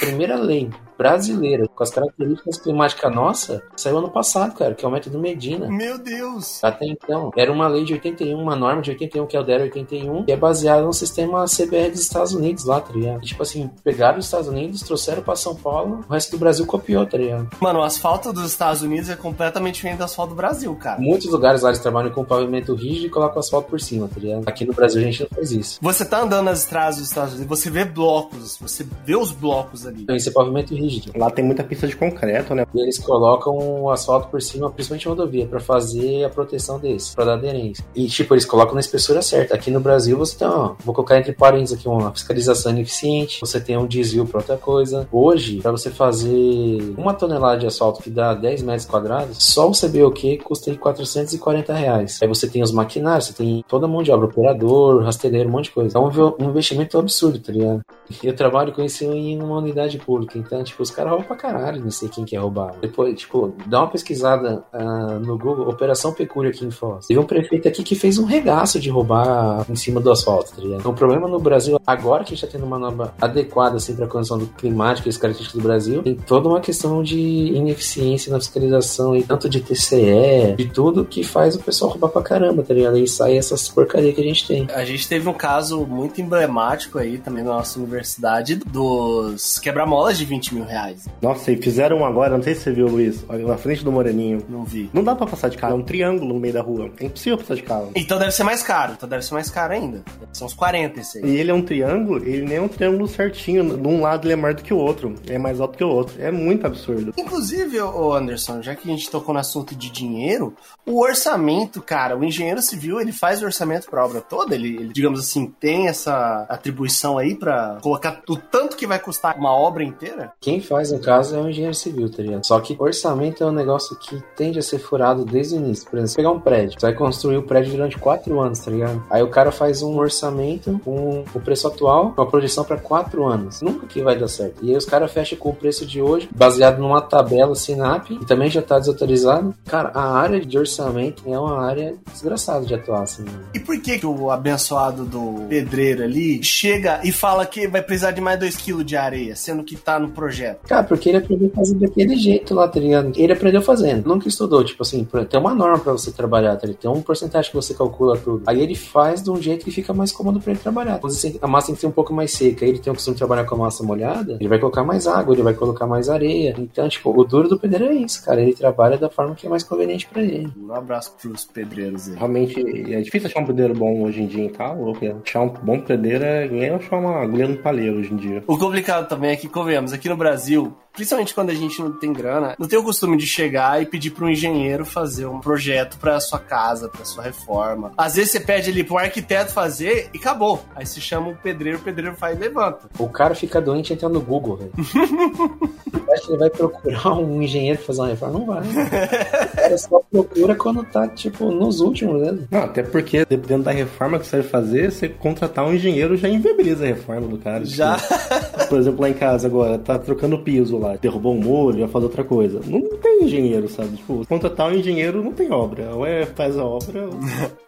[0.00, 4.90] Primeira lei brasileira, com as características climáticas nossa, saiu ano passado, cara, que é o
[4.90, 5.68] método Medina.
[5.68, 6.62] Meu Deus!
[6.62, 9.62] Até então, era uma lei de 81, uma norma de 81, que é o DER
[9.62, 13.22] 81, que é baseada no sistema CBR dos Estados Unidos lá, tá ligado?
[13.22, 16.66] E, tipo assim, pegaram os Estados Unidos, trouxeram pra São Paulo, o resto do Brasil
[16.66, 17.48] copiou, tá ligado?
[17.60, 21.00] Mano, o asfalto dos Estados Unidos é completamente diferente do asfalto do Brasil, cara.
[21.00, 24.44] Muitos lugares lá eles trabalham com pavimento rígido e colocam asfalto por cima, tá ligado?
[24.46, 25.78] Aqui no Brasil a gente não faz isso.
[25.80, 29.86] Você tá andando nas estradas dos Estados Unidos, você vê blocos, você vê os blocos
[29.86, 30.02] ali.
[30.02, 30.85] Então, esse é pavimento rígido.
[31.16, 32.66] Lá tem muita pista de concreto, né?
[32.74, 37.24] E eles colocam o asfalto por cima, principalmente rodovia, para fazer a proteção desse, para
[37.24, 37.84] dar aderência.
[37.94, 39.54] E, tipo, eles colocam na espessura certa.
[39.54, 43.60] Aqui no Brasil você tem, ó, vou colocar entre parênteses aqui uma fiscalização ineficiente, você
[43.60, 45.08] tem um desvio para outra coisa.
[45.10, 49.72] Hoje, para você fazer uma tonelada de asfalto que dá 10 metros quadrados, só o
[49.72, 52.18] CBOQ custa aí 440 reais.
[52.22, 55.52] Aí você tem os maquinários, você tem toda a mão de obra, operador, rastreiro, um
[55.52, 55.98] monte de coisa.
[55.98, 57.80] É um investimento absurdo, tá ligado?
[58.22, 61.82] Eu trabalho com isso em uma unidade pública, então, tipo, os caras roubam pra caralho,
[61.82, 62.74] não sei quem quer roubar.
[62.80, 67.06] Depois, tipo, dá uma pesquisada uh, no Google, Operação Pecúria aqui em Foz.
[67.06, 70.62] Teve um prefeito aqui que fez um regaço de roubar em cima do asfalto, tá
[70.62, 70.80] ligado?
[70.80, 73.94] Então, o problema no Brasil, agora que a gente tá tendo uma norma adequada, assim,
[73.94, 78.32] pra condição do climático e as características do Brasil, tem toda uma questão de ineficiência
[78.32, 82.62] na fiscalização, e tanto de TCE, de tudo que faz o pessoal roubar pra caramba,
[82.62, 82.98] tá ligado?
[82.98, 84.66] E sai essas porcarias que a gente tem.
[84.72, 90.24] A gente teve um caso muito emblemático aí também na nossa universidade dos quebra-molas de
[90.24, 91.06] 20 mil reais.
[91.22, 93.92] Nossa, e fizeram um agora, não sei se você viu, Luiz, olha, na frente do
[93.92, 94.44] Moreninho.
[94.48, 94.90] Não vi.
[94.92, 96.90] Não dá pra passar de carro, é um triângulo no meio da rua.
[97.00, 97.92] É impossível passar de carro.
[97.94, 98.92] Então deve ser mais caro.
[98.96, 100.02] Então deve ser mais caro ainda.
[100.20, 101.24] Deve ser uns 40 esse aí.
[101.24, 103.76] E ele é um triângulo, ele nem é um triângulo certinho.
[103.76, 105.14] De um lado ele é maior do que o outro.
[105.26, 106.20] É mais alto que o outro.
[106.20, 107.14] É muito absurdo.
[107.16, 112.16] Inclusive, ô Anderson, já que a gente tocou no assunto de dinheiro, o orçamento, cara,
[112.16, 114.54] o engenheiro civil, ele faz o orçamento pra obra toda?
[114.54, 119.36] Ele, ele, digamos assim, tem essa atribuição aí pra colocar o tanto que vai custar
[119.36, 120.32] uma obra inteira?
[120.40, 122.44] Quem faz, no caso, é o engenheiro civil, tá ligado?
[122.44, 125.88] Só que orçamento é um negócio que tende a ser furado desde o início.
[125.88, 126.78] Por exemplo, pegar um prédio.
[126.78, 129.02] Você vai construir o prédio durante quatro anos, tá ligado?
[129.10, 133.24] Aí o cara faz um orçamento com o preço atual, com a projeção pra quatro
[133.26, 133.60] anos.
[133.60, 134.64] Nunca que vai dar certo.
[134.64, 138.24] E aí os caras fecham com o preço de hoje, baseado numa tabela Sinap, e
[138.24, 139.54] também já tá desautorizado.
[139.66, 143.24] Cara, a área de orçamento é uma área desgraçada de atuar, assim.
[143.54, 148.10] E por que, que o abençoado do pedreiro ali chega e fala que vai precisar
[148.10, 150.45] de mais 2kg de areia, sendo que tá no projeto?
[150.66, 153.12] Cara, porque ele aprendeu a fazer daquele jeito lá, tá ligado?
[153.16, 154.62] Ele aprendeu fazendo, nunca estudou.
[154.64, 156.80] Tipo assim, tem uma norma pra você trabalhar, tá ligado?
[156.82, 158.42] Tem um porcentagem que você calcula tudo.
[158.46, 160.98] Aí ele faz de um jeito que fica mais cômodo pra ele trabalhar.
[160.98, 163.14] Quando você- a massa tem que ser um pouco mais seca, ele tem o costume
[163.14, 166.08] de trabalhar com a massa molhada, ele vai colocar mais água, ele vai colocar mais
[166.08, 166.54] areia.
[166.58, 168.40] Então, tipo, o duro do pedreiro é isso, cara.
[168.40, 170.48] Ele trabalha da forma que é mais conveniente pra ele.
[170.56, 172.16] Um abraço pros pedreiros aí.
[172.16, 172.60] Realmente
[172.94, 174.72] é difícil achar um pedreiro bom hoje em dia, tá?
[174.72, 175.04] louco.
[175.04, 175.14] é.
[175.24, 178.42] Achar um bom pedreiro é nem achar uma agulha no palheiro hoje em dia.
[178.46, 181.92] O complicado também é que, convenhamos, aqui no Brasil, Brasil principalmente quando a gente não
[181.92, 185.38] tem grana, não tem o costume de chegar e pedir para um engenheiro fazer um
[185.38, 187.92] projeto para sua casa, para sua reforma.
[187.96, 190.64] Às vezes você pede ali para um arquiteto fazer e acabou.
[190.74, 192.88] Aí você chama o pedreiro, o pedreiro faz e levanta.
[192.98, 194.72] O cara fica doente entra no Google, velho.
[196.06, 198.38] Você acha que ele vai procurar um engenheiro pra fazer uma reforma?
[198.38, 198.62] Não vai.
[198.62, 202.38] O cara só procura quando tá, tipo, nos últimos, né?
[202.50, 206.28] Não, até porque, dependendo da reforma que você vai fazer, você contratar um engenheiro já
[206.28, 207.64] inviabiliza a reforma do cara.
[207.64, 207.96] Já.
[207.96, 211.88] Tipo, por exemplo, lá em casa agora, tá trocando piso lá, derrubou um muro, vai
[211.88, 212.60] fazer outra coisa.
[212.66, 213.96] Não tem engenheiro, sabe?
[213.96, 215.94] Tipo, contratar um engenheiro não tem obra.
[215.94, 217.16] Ou é faz a obra, ou...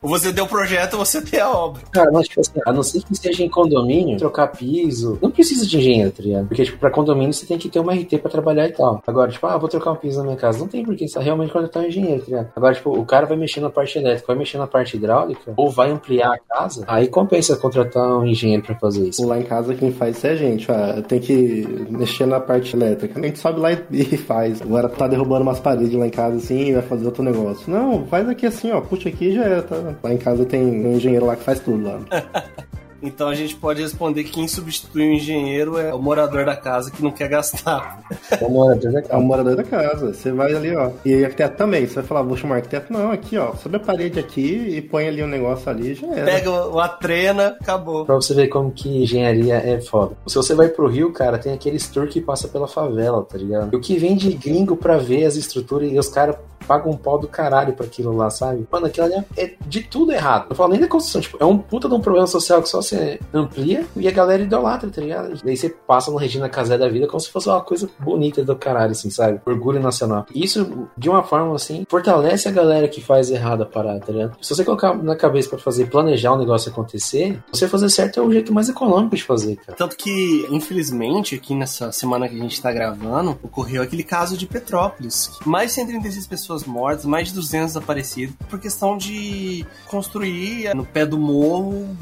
[0.09, 1.83] Você deu o projeto, ou você tem a obra.
[1.93, 5.67] Cara, mas, tipo assim, a não ser que seja em condomínio, trocar piso, não precisa
[5.67, 6.47] de engenheiro, tá ligado?
[6.47, 9.03] Porque, tipo, pra condomínio você tem que ter uma RT pra trabalhar e tal.
[9.07, 10.59] Agora, tipo, ah, vou trocar um piso na minha casa.
[10.59, 12.53] Não tem porque você realmente contratar um engenheiro, tá ligado?
[12.55, 15.71] Agora, tipo, o cara vai mexer na parte elétrica, vai mexer na parte hidráulica, ou
[15.71, 19.27] vai ampliar a casa, aí compensa contratar um engenheiro pra fazer isso.
[19.27, 21.03] Lá em casa quem faz isso é a gente, ó.
[21.03, 23.08] Tem que mexer na parte elétrica.
[23.14, 24.62] Gente sobe lá e, e faz.
[24.62, 27.71] Agora tá derrubando umas paredes lá em casa assim e vai fazer outro negócio.
[27.71, 28.81] Não, faz aqui assim, ó.
[28.81, 29.94] Puxa aqui e já é, tá?
[30.03, 32.01] Lá em casa tem um engenheiro lá que faz tudo lá.
[33.03, 36.91] Então a gente pode responder que quem substitui o engenheiro é o morador da casa
[36.91, 38.01] que não quer gastar.
[38.41, 40.13] O morador da É o morador da casa.
[40.13, 40.91] Você vai ali, ó.
[41.05, 41.87] E arquiteto também.
[41.87, 42.93] Você vai falar, vou chamar arquiteto.
[42.93, 43.55] Não, aqui, ó.
[43.55, 46.25] Sobe a parede aqui e põe ali um negócio ali já era.
[46.25, 48.05] Pega o- a trena, acabou.
[48.05, 50.17] Pra você ver como que engenharia é foda.
[50.27, 53.73] Se você vai pro Rio, cara, tem aqueles tour que passa pela favela, tá ligado?
[53.73, 56.37] E o que vem de gringo pra ver as estruturas e os caras
[56.69, 58.69] pagam um pau do caralho pra aquilo lá, sabe?
[58.71, 60.47] Mano, aquilo ali é de tudo errado.
[60.51, 62.83] Não falo nem da construção, tipo, é um puta de um problema social que só
[62.83, 65.41] você amplia e a galera idolatra, tá ligado?
[65.43, 68.55] Daí você passa no Regina Casé da vida como se fosse uma coisa bonita do
[68.55, 69.41] caralho, assim, sabe?
[69.47, 70.27] Orgulho nacional.
[70.35, 74.37] Isso, de uma forma assim, fortalece a galera que faz errado a parada, tá ligado?
[74.43, 78.23] Se você colocar na cabeça pra fazer, planejar um negócio acontecer, você fazer certo é
[78.23, 79.77] o jeito mais econômico de fazer, cara.
[79.77, 84.47] Tanto que, infelizmente, aqui nessa semana que a gente tá gravando, ocorreu aquele caso de
[84.47, 85.31] Petrópolis.
[85.47, 91.05] Mais de 136 pessoas mortas, mais de 200 desaparecidos, por questão de construir no pé
[91.07, 91.97] do morro.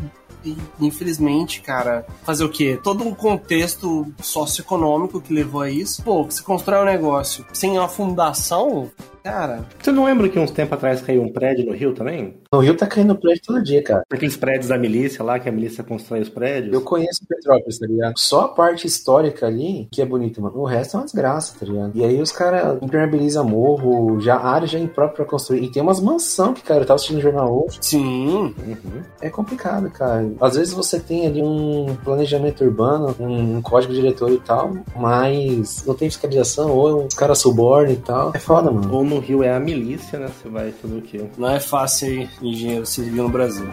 [0.80, 2.78] Infelizmente, cara, fazer o quê?
[2.80, 6.02] Todo um contexto socioeconômico que levou a isso.
[6.04, 8.90] Pô, você constrói um negócio sem uma fundação,
[9.26, 12.36] cara, Você não lembra que uns tempos atrás caiu um prédio no Rio também?
[12.52, 14.04] No Rio tá caindo prédio todo dia, cara.
[14.08, 16.72] Aqueles prédios da milícia lá, que a milícia constrói os prédios.
[16.72, 18.16] Eu conheço Petrópolis, tá ligado?
[18.16, 20.58] Só a parte histórica ali que é bonita, mano.
[20.58, 21.90] O resto é uma desgraça, tá ligado?
[21.96, 25.64] E aí os caras impermeabilizam morro, já a área já é imprópria pra construir.
[25.64, 27.78] E tem umas mansão que, cara, eu tava assistindo o jornal hoje.
[27.80, 29.02] sim, Uhum.
[29.20, 30.30] É complicado, cara.
[30.40, 35.94] Às vezes você tem ali um planejamento urbano, um, código diretor e tal, mas não
[35.94, 38.32] tem fiscalização, ou os caras subornam e tal.
[38.34, 38.94] É foda, mano.
[38.94, 40.28] Ou no Rio é a milícia, né?
[40.28, 41.24] Você vai fazer o quê?
[41.38, 43.68] não é fácil ser engenheiro civil no Brasil.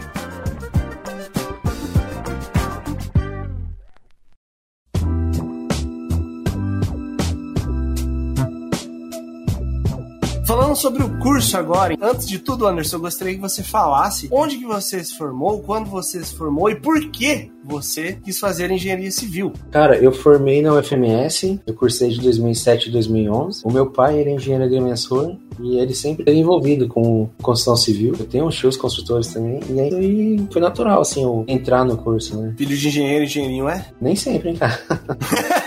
[10.74, 14.56] Falando sobre o curso agora, antes de tudo, Anderson, eu gostaria que você falasse onde
[14.56, 19.10] que você se formou, quando você se formou e por que você quis fazer engenharia
[19.10, 19.52] civil.
[19.70, 23.62] Cara, eu formei na UFMS, eu cursei de 2007 a 2011.
[23.64, 28.14] O meu pai era engenheiro agrimensor e ele sempre esteve envolvido com construção civil.
[28.18, 32.36] Eu tenho uns tios construtores também, e aí foi natural, assim, eu entrar no curso,
[32.40, 32.52] né?
[32.56, 33.86] Filho de engenheiro, engenheirinho é?
[34.00, 34.78] Nem sempre, hein, cara.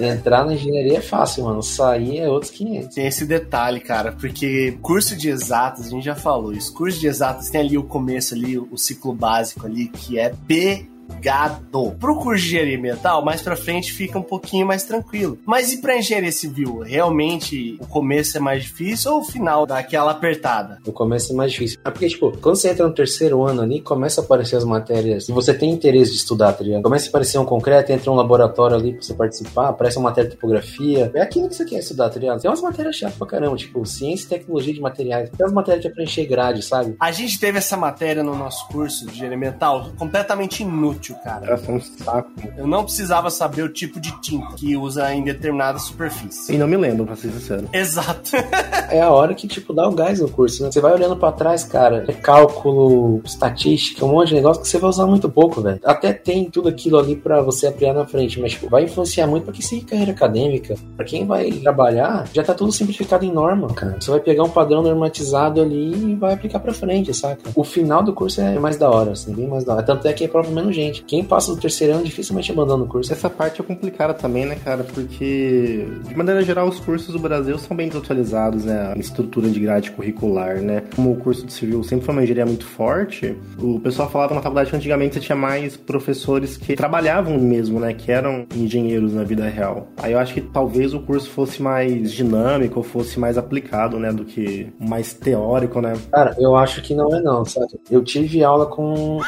[0.00, 1.62] Entrar na engenharia é fácil, mano.
[1.62, 2.94] Sair é outros 500.
[2.94, 7.06] Tem esse detalhe, cara, porque curso de exatas, a gente já falou isso, curso de
[7.06, 10.86] exatas tem ali o começo ali, o ciclo básico ali, que é P
[11.20, 11.92] gado.
[11.98, 15.38] Pro curso de engenharia ambiental, mais pra frente fica um pouquinho mais tranquilo.
[15.44, 16.80] Mas e pra engenharia civil?
[16.80, 20.78] Realmente o começo é mais difícil ou o final dá aquela apertada?
[20.86, 21.78] O começo é mais difícil.
[21.84, 25.28] É porque, tipo, quando você entra no terceiro ano ali, começa a aparecer as matérias
[25.28, 26.82] e você tem interesse de estudar, tá ligado?
[26.82, 30.30] Começa a aparecer um concreto, entra um laboratório ali pra você participar, aparece uma matéria
[30.30, 31.10] de topografia.
[31.14, 32.40] É aquilo que você quer estudar, tá ligado?
[32.40, 35.30] Tem umas matérias chatas pra caramba, tipo, ciência e tecnologia de materiais.
[35.30, 36.96] Tem umas matérias é preencher grade, sabe?
[37.00, 41.46] A gente teve essa matéria no nosso curso de engenharia ambiental completamente inútil, cara.
[41.46, 42.30] Era só um saco.
[42.56, 46.54] Eu não precisava saber o tipo de tinta que usa em determinada superfície.
[46.54, 47.68] E não me lembro, pra ser sincero.
[47.72, 48.32] Exato.
[48.88, 50.70] É a hora que, tipo, dá o gás no curso, né?
[50.70, 54.78] Você vai olhando pra trás, cara, é cálculo, estatística, um monte de negócio que você
[54.78, 55.80] vai usar muito pouco, velho.
[55.84, 59.42] Até tem tudo aquilo ali pra você aplicar na frente, mas, tipo, vai influenciar muito
[59.42, 60.76] pra quem segue carreira acadêmica.
[60.96, 63.96] Pra quem vai trabalhar, já tá tudo simplificado em norma, cara.
[64.00, 67.50] Você vai pegar um padrão normatizado ali e vai aplicar pra frente, saca?
[67.54, 69.82] O final do curso é mais da hora, assim, bem mais da hora.
[69.82, 70.85] Tanto é que é prova menos gente.
[70.92, 73.12] Quem passa do terceiro ano dificilmente abandona o curso.
[73.12, 74.84] Essa parte é complicada também, né, cara?
[74.84, 78.92] Porque, de maneira geral, os cursos do Brasil são bem desatualizados, né?
[78.94, 80.82] A estrutura de grade curricular, né?
[80.94, 84.42] Como o curso de civil sempre foi uma engenharia muito forte, o pessoal falava na
[84.42, 87.92] faculdade que antigamente você tinha mais professores que trabalhavam mesmo, né?
[87.92, 89.88] Que eram engenheiros na vida real.
[89.96, 94.12] Aí eu acho que talvez o curso fosse mais dinâmico, fosse mais aplicado, né?
[94.12, 95.94] Do que mais teórico, né?
[96.10, 97.78] Cara, eu acho que não é não, sabe?
[97.90, 99.20] Eu tive aula com.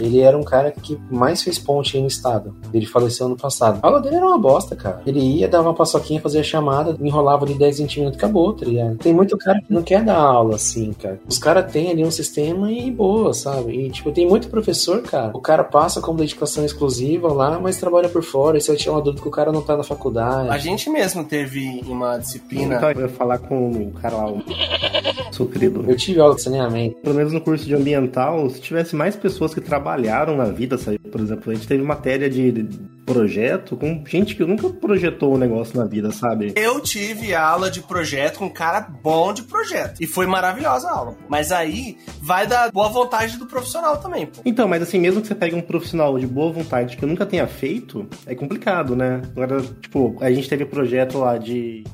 [0.00, 2.54] Ele era um cara que mais fez ponte aí no estado.
[2.72, 3.80] Ele faleceu ano passado.
[3.82, 5.02] A aula dele era uma bosta, cara.
[5.06, 8.64] Ele ia, dava uma paçoquinha, fazia a chamada, enrolava de 10, 20 minutos, acabou, tá
[8.64, 8.96] ligado?
[8.98, 11.20] Tem muito cara que não quer dar aula assim, cara.
[11.28, 13.72] Os caras têm ali um sistema e boa, sabe?
[13.72, 15.30] E, tipo, tem muito professor, cara.
[15.34, 18.58] O cara passa como dedicação exclusiva lá, mas trabalha por fora.
[18.58, 20.48] E você vai tirar uma dúvida que o cara não tá na faculdade.
[20.48, 22.76] A gente mesmo teve uma disciplina.
[22.76, 24.42] Então eu ia falar com o cara lá, o
[25.32, 25.84] sucrido.
[25.86, 26.96] Eu tive aula de saneamento.
[26.96, 30.98] Pelo menos no curso de ambiental, se tivesse mais pessoas que trabalharam na vida, sabe?
[30.98, 32.66] Por exemplo, a gente teve matéria de
[33.04, 36.54] projeto com gente que nunca projetou um negócio na vida, sabe?
[36.56, 40.00] Eu tive aula de projeto com um cara bom de projeto.
[40.00, 41.16] E foi maravilhosa a aula.
[41.28, 44.40] Mas aí vai da boa vontade do profissional também, pô.
[44.46, 47.46] Então, mas assim, mesmo que você pegue um profissional de boa vontade que nunca tenha
[47.46, 49.20] feito, é complicado, né?
[49.36, 51.84] Agora, tipo, a gente teve projeto lá de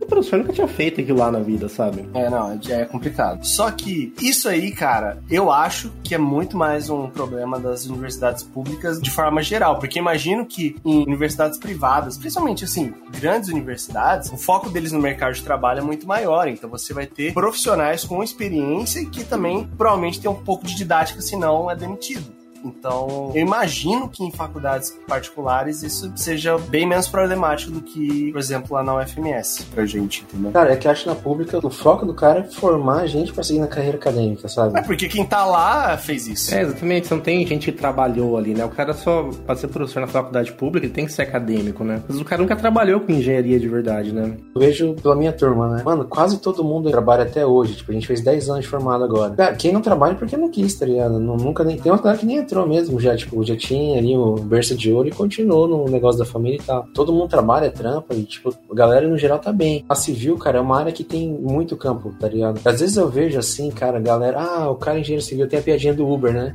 [0.00, 2.08] o professor nunca tinha feito aquilo lá na vida, sabe?
[2.14, 3.44] É, não, é complicado.
[3.44, 8.42] Só que isso aí, cara, eu acho que é muito mais um problema das universidades
[8.42, 14.36] públicas de forma geral, porque imagino que em universidades privadas, principalmente assim, grandes universidades, o
[14.36, 18.22] foco deles no mercado de trabalho é muito maior, então você vai ter profissionais com
[18.22, 22.35] experiência e que também provavelmente tem um pouco de didática, senão é demitido.
[22.66, 28.38] Então, eu imagino que em faculdades particulares isso seja bem menos problemático do que, por
[28.38, 30.50] exemplo, lá na UFMS, pra gente, entendeu?
[30.52, 33.32] Cara, é que acho que na pública o foco do cara é formar a gente
[33.32, 34.78] pra seguir na carreira acadêmica, sabe?
[34.78, 36.54] É porque quem tá lá fez isso.
[36.54, 37.06] É, exatamente.
[37.06, 38.64] Você não tem gente que trabalhou ali, né?
[38.64, 42.02] O cara só, pra ser professor na faculdade pública, ele tem que ser acadêmico, né?
[42.08, 44.36] Mas o cara nunca trabalhou com engenharia de verdade, né?
[44.54, 45.82] Eu vejo pela minha turma, né?
[45.84, 47.76] Mano, quase todo mundo trabalha até hoje.
[47.76, 49.34] Tipo, a gente fez 10 anos de formado agora.
[49.34, 51.18] Cara, quem não trabalha é porque não quis, tá ligado?
[51.18, 51.76] Não, nunca nem.
[51.76, 54.92] Tem uma galera que nem entrou mesmo já, tipo, já tinha ali o berço de
[54.92, 56.86] ouro e continuou no negócio da família e tal.
[56.94, 59.84] Todo mundo trabalha, trampa e, tipo, a galera no geral tá bem.
[59.88, 62.60] A civil, cara, é uma área que tem muito campo, tá ligado?
[62.64, 65.62] Às vezes eu vejo assim, cara, galera, ah, o cara é engenheiro civil tem a
[65.62, 66.52] piadinha do Uber, né?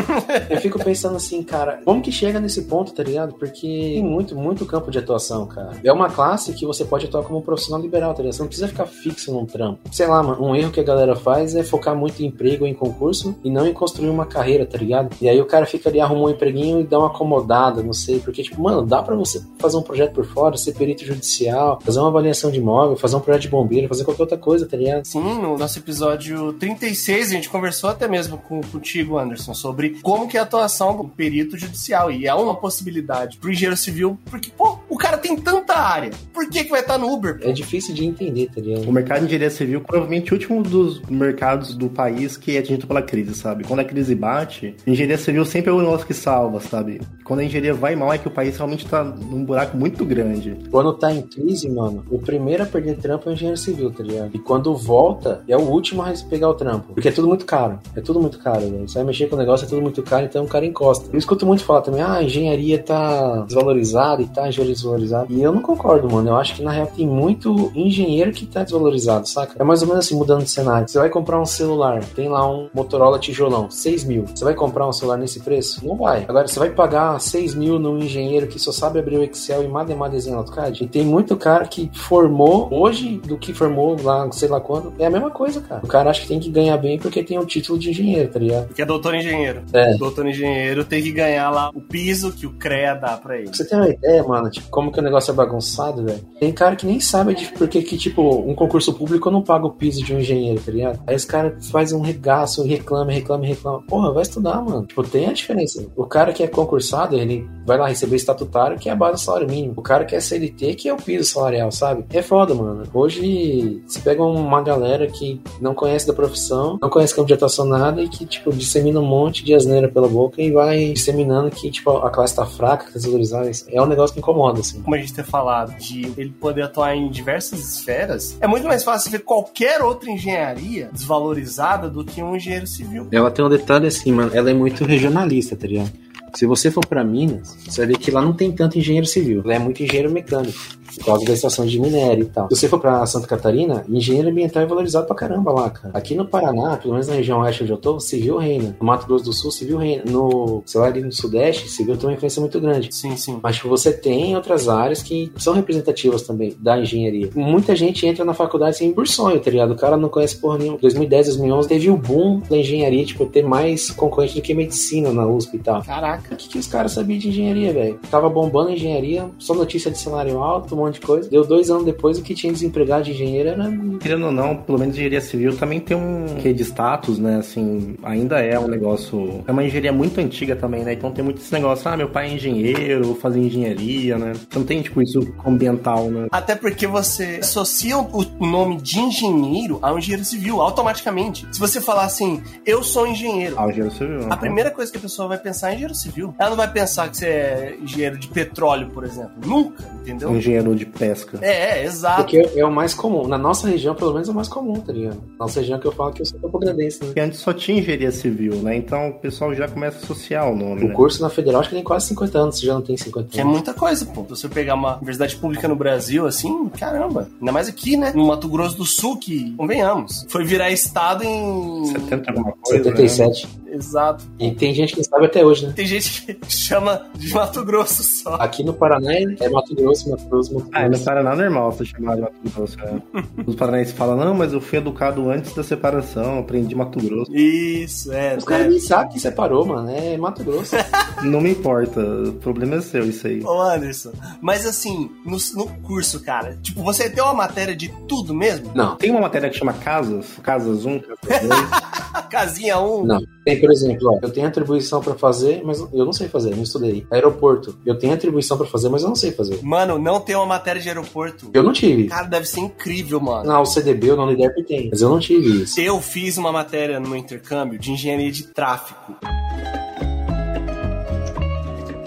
[0.48, 3.34] eu fico pensando assim, cara, como que chega nesse ponto, tá ligado?
[3.34, 5.72] Porque tem muito, muito campo de atuação, cara.
[5.82, 8.34] É uma classe que você pode atuar como profissional liberal, tá ligado?
[8.34, 9.80] Você não precisa ficar fixo num trampo.
[9.90, 12.74] Sei lá, mano, um erro que a galera faz é focar muito em emprego, em
[12.74, 15.14] concurso e não em construir uma carreira, tá ligado?
[15.20, 18.18] E aí o cara fica ali, arruma um empreguinho e dá uma acomodada, não sei,
[18.20, 21.98] porque, tipo, mano, dá pra você fazer um projeto por fora, ser perito judicial, fazer
[21.98, 25.04] uma avaliação de imóvel, fazer um projeto de bombeiro, fazer qualquer outra coisa, tá ligado?
[25.04, 30.28] Sim, no nosso episódio 36 a gente conversou até mesmo com, contigo, Anderson, sobre como
[30.28, 32.10] que é a atuação do perito judicial.
[32.10, 36.10] E é uma possibilidade pro engenheiro civil, porque, pô, o cara tem tanta área.
[36.32, 37.38] Por que, que vai estar no Uber?
[37.42, 38.88] É difícil de entender, tá ligado?
[38.88, 42.86] O mercado de engenharia civil provavelmente o último dos mercados do país que é atingido
[42.86, 43.64] pela crise, sabe?
[43.64, 47.00] Quando a crise bate, engenharia civil sempre é o negócio que salva, sabe?
[47.24, 50.56] Quando a engenharia vai mal é que o país realmente tá num buraco muito grande.
[50.70, 54.02] Quando tá em crise, mano, o primeiro a perder trampo é o engenheiro civil, tá
[54.02, 54.30] ligado?
[54.34, 56.94] E quando volta, é o último a pegar o trampo.
[56.94, 57.78] Porque é tudo muito caro.
[57.96, 58.88] É tudo muito caro, velho.
[58.88, 61.08] Você vai mexer com o negócio, é tudo muito caro, então o cara encosta.
[61.12, 65.26] Eu escuto muito falar também, ah, a engenharia tá desvalorizada e tá desvalorizada.
[65.30, 66.30] E eu não concordo, mano.
[66.30, 69.54] Eu acho que na real tem muito engenheiro que tá desvalorizado, saca?
[69.58, 70.88] É mais ou menos assim, mudando de cenário.
[70.88, 74.26] Você vai comprar um celular, tem lá um Motorola tijolão, 6 mil.
[74.34, 75.86] Você vai comprar um celular celular nesse preço?
[75.86, 76.24] Não vai.
[76.28, 79.68] Agora, você vai pagar 6 mil num engenheiro que só sabe abrir o Excel e
[79.68, 80.84] mademar desenhar AutoCAD?
[80.84, 84.92] E tem muito cara que formou hoje do que formou lá, sei lá quando.
[84.98, 85.80] É a mesma coisa, cara.
[85.82, 88.38] O cara acha que tem que ganhar bem porque tem um título de engenheiro, tá
[88.38, 88.66] ligado?
[88.66, 89.62] Porque é doutor engenheiro.
[89.72, 89.96] É.
[89.96, 93.48] Doutor engenheiro tem que ganhar lá o piso que o CREA dá pra ele.
[93.48, 96.20] Você ter uma ideia, mano, tipo, como que o negócio é bagunçado, velho.
[96.38, 99.70] Tem cara que nem sabe de por que, tipo, um concurso público não paga o
[99.70, 101.00] piso de um engenheiro, tá ligado?
[101.06, 103.82] Aí os caras fazem um regaço, reclama, reclama, reclama.
[103.82, 104.86] Porra, vai estudar, mano.
[104.86, 105.84] Tipo, tem a diferença.
[105.96, 109.20] O cara que é concursado, ele vai lá receber estatutário, que é a base do
[109.20, 109.74] salário mínimo.
[109.76, 112.04] O cara que é CLT, que é o piso salarial, sabe?
[112.10, 112.84] É foda, mano.
[112.92, 117.64] Hoje, você pega uma galera que não conhece da profissão, não conhece campo de atuação
[117.64, 121.70] nada e que, tipo, dissemina um monte de asneira pela boca e vai disseminando que,
[121.70, 123.50] tipo, a classe tá fraca, que tá desvalorizada.
[123.68, 124.80] É um negócio que incomoda, assim.
[124.82, 128.84] Como a gente ter falado, de ele poder atuar em diversas esferas, é muito mais
[128.84, 133.08] fácil ver qualquer outra engenharia desvalorizada do que um engenheiro civil.
[133.10, 134.30] Ela tem um detalhe assim, mano.
[134.34, 135.92] Ela é muito regionalista, tá ligado?
[136.34, 139.42] Se você for pra Minas, você vai ver que lá não tem tanto engenheiro civil.
[139.44, 140.58] Lá é muito engenheiro mecânico.
[140.96, 142.48] Por causa da estação de minério e tal.
[142.50, 145.96] Se você for pra Santa Catarina, engenheiro ambiental é valorizado pra caramba lá, cara.
[145.96, 148.76] Aqui no Paraná, pelo menos na região oeste onde eu tô, civil reina.
[148.80, 150.04] No Mato Grosso do Sul, civil reina.
[150.06, 152.94] No, sei lá, ali no Sudeste, civil tem uma influência muito grande.
[152.94, 153.38] Sim, sim.
[153.42, 157.30] Mas tipo, você tem outras áreas que são representativas também da engenharia.
[157.34, 159.72] Muita gente entra na faculdade sem por sonho, tá ligado?
[159.72, 160.78] O cara não conhece porra nenhuma.
[160.78, 165.26] 2010, 2011 teve o boom da engenharia, tipo, ter mais concorrente do que medicina na
[165.26, 165.82] USP e tal.
[165.82, 166.34] Caraca.
[166.34, 167.98] O que, que os caras sabiam de engenharia, velho?
[168.10, 171.28] Tava bombando a engenharia, só notícia de salário alto, monte de coisa.
[171.28, 173.72] Deu dois anos depois, o que tinha desempregado de engenheiro era.
[174.00, 177.38] Querendo ou não, pelo menos engenharia civil também tem um quê de status, né?
[177.38, 179.44] Assim, ainda é um negócio.
[179.46, 180.92] É uma engenharia muito antiga também, né?
[180.92, 184.32] Então tem muito esse negócio, ah, meu pai é engenheiro, vou fazer engenharia, né?
[184.46, 186.28] Então tem, tipo, isso ambiental, né?
[186.30, 191.46] Até porque você associa o nome de engenheiro ao engenheiro civil, automaticamente.
[191.52, 193.56] Se você falar assim, eu sou engenheiro.
[193.58, 194.26] Ah, engenheiro civil.
[194.30, 196.34] A primeira coisa que a pessoa vai pensar é engenheiro civil.
[196.38, 199.32] Ela não vai pensar que você é engenheiro de petróleo, por exemplo.
[199.44, 200.30] Nunca, entendeu?
[200.30, 200.36] Um
[200.74, 201.38] de pesca.
[201.42, 202.22] É, é, exato.
[202.22, 203.26] Porque é o mais comum.
[203.26, 205.20] Na nossa região, pelo menos, é o mais comum, tá ligado?
[205.38, 207.06] Nossa região que eu falo que eu sou campo-grandense, né?
[207.06, 208.76] Porque antes só tinha engenharia civil, né?
[208.76, 210.94] Então o pessoal já começa a associar o nome, O né?
[210.94, 213.38] curso na Federal acho que tem quase 50 anos, você já não tem 50 Que
[213.38, 213.52] é anos.
[213.54, 214.22] muita coisa, pô.
[214.24, 217.28] Se você pegar uma universidade pública no Brasil, assim, caramba.
[217.40, 218.12] Ainda mais aqui, né?
[218.14, 221.86] No Mato Grosso do Sul, que, convenhamos, foi virar estado em.
[221.86, 223.64] 70 alguma coisa, 77.
[223.74, 224.24] Exato.
[224.38, 225.72] E tem gente que sabe até hoje, né?
[225.74, 228.34] Tem gente que chama de Mato Grosso só.
[228.36, 230.98] Aqui no Paraná é Mato Grosso, Mato Grosso, Mato Ah, no.
[230.98, 232.76] Paraná é normal você chamar de Mato Grosso.
[232.78, 233.02] né?
[233.46, 237.34] Os paranaenses falam, não, mas eu fui educado antes da separação, aprendi Mato Grosso.
[237.34, 238.36] Isso, é.
[238.36, 238.68] Os caras é.
[238.70, 239.90] nem sabem que separou, mano.
[239.90, 240.76] É Mato Grosso.
[241.22, 243.42] Não me importa, o problema é seu, isso aí.
[243.44, 248.34] Ô, Anderson, mas assim, no, no curso, cara, tipo, você tem uma matéria de tudo
[248.34, 248.70] mesmo?
[248.74, 251.68] não, Tem uma matéria que chama Casas, Casas 1, Casas 2.
[252.14, 253.04] A casinha 1?
[253.06, 253.20] não.
[253.44, 256.62] Tem, por exemplo, ó, eu tenho atribuição pra fazer, mas eu não sei fazer, não
[256.62, 257.06] estudei.
[257.10, 259.58] Aeroporto, eu tenho atribuição pra fazer, mas eu não sei fazer.
[259.62, 261.50] Mano, não tem uma matéria de aeroporto.
[261.52, 262.08] Eu não tive.
[262.08, 263.44] Cara, deve ser incrível, mano.
[263.44, 265.78] Na UCDB ou na Uniderp tem, mas eu não tive isso.
[265.78, 268.98] Eu fiz uma matéria no meu intercâmbio de engenharia de tráfego.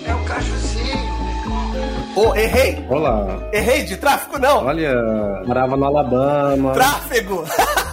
[0.06, 0.98] É o cajuzinho.
[2.16, 2.84] Ô, errei!
[2.90, 3.48] Olá.
[3.54, 4.66] Errei de tráfego, não!
[4.66, 4.92] Olha,
[5.46, 7.44] morava no Alabama, Tráfego!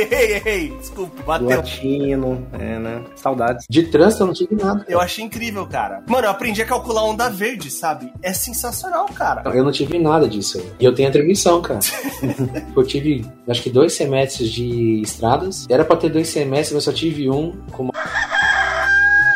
[0.00, 0.76] errei, errei.
[0.78, 1.48] Desculpa, do bateu.
[1.48, 3.04] latino, é, né?
[3.16, 3.66] Saudades.
[3.68, 4.84] De trânsito eu não tive nada.
[4.88, 6.02] Eu achei incrível, cara.
[6.06, 8.12] Mano, eu aprendi a calcular onda verde, sabe?
[8.22, 9.42] É sensacional, cara.
[9.54, 10.72] Eu não tive nada disso aí.
[10.80, 11.80] E eu tenho atribuição, cara.
[12.76, 15.66] eu tive, acho que dois semestres de estradas.
[15.68, 17.92] Era pra ter dois semestres, mas eu só tive um com uma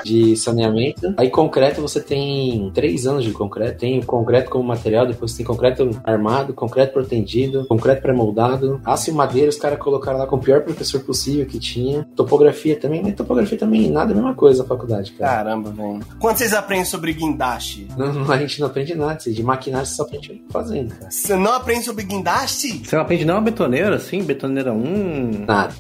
[0.05, 1.15] de saneamento.
[1.17, 3.79] Aí concreto você tem três anos de concreto.
[3.79, 8.81] Tem o concreto como material, depois tem concreto armado, concreto protendido, concreto pré-moldado.
[8.85, 12.07] Aço e madeira os caras colocaram lá com o pior professor possível que tinha.
[12.17, 15.37] Topografia também, mas topografia também nada, a mesma coisa na faculdade, cara.
[15.37, 16.01] Caramba, velho.
[16.19, 17.89] Quando vocês aprendem sobre guindaste?
[17.97, 19.13] Não, não, a gente não aprende nada.
[19.23, 21.11] De maquinário você só aprende fazendo, cara.
[21.11, 22.83] Você não aprende sobre guindaste?
[22.85, 24.23] Você não aprende não a betoneira, assim?
[24.23, 25.45] Betoneira 1?
[25.47, 25.75] Nada.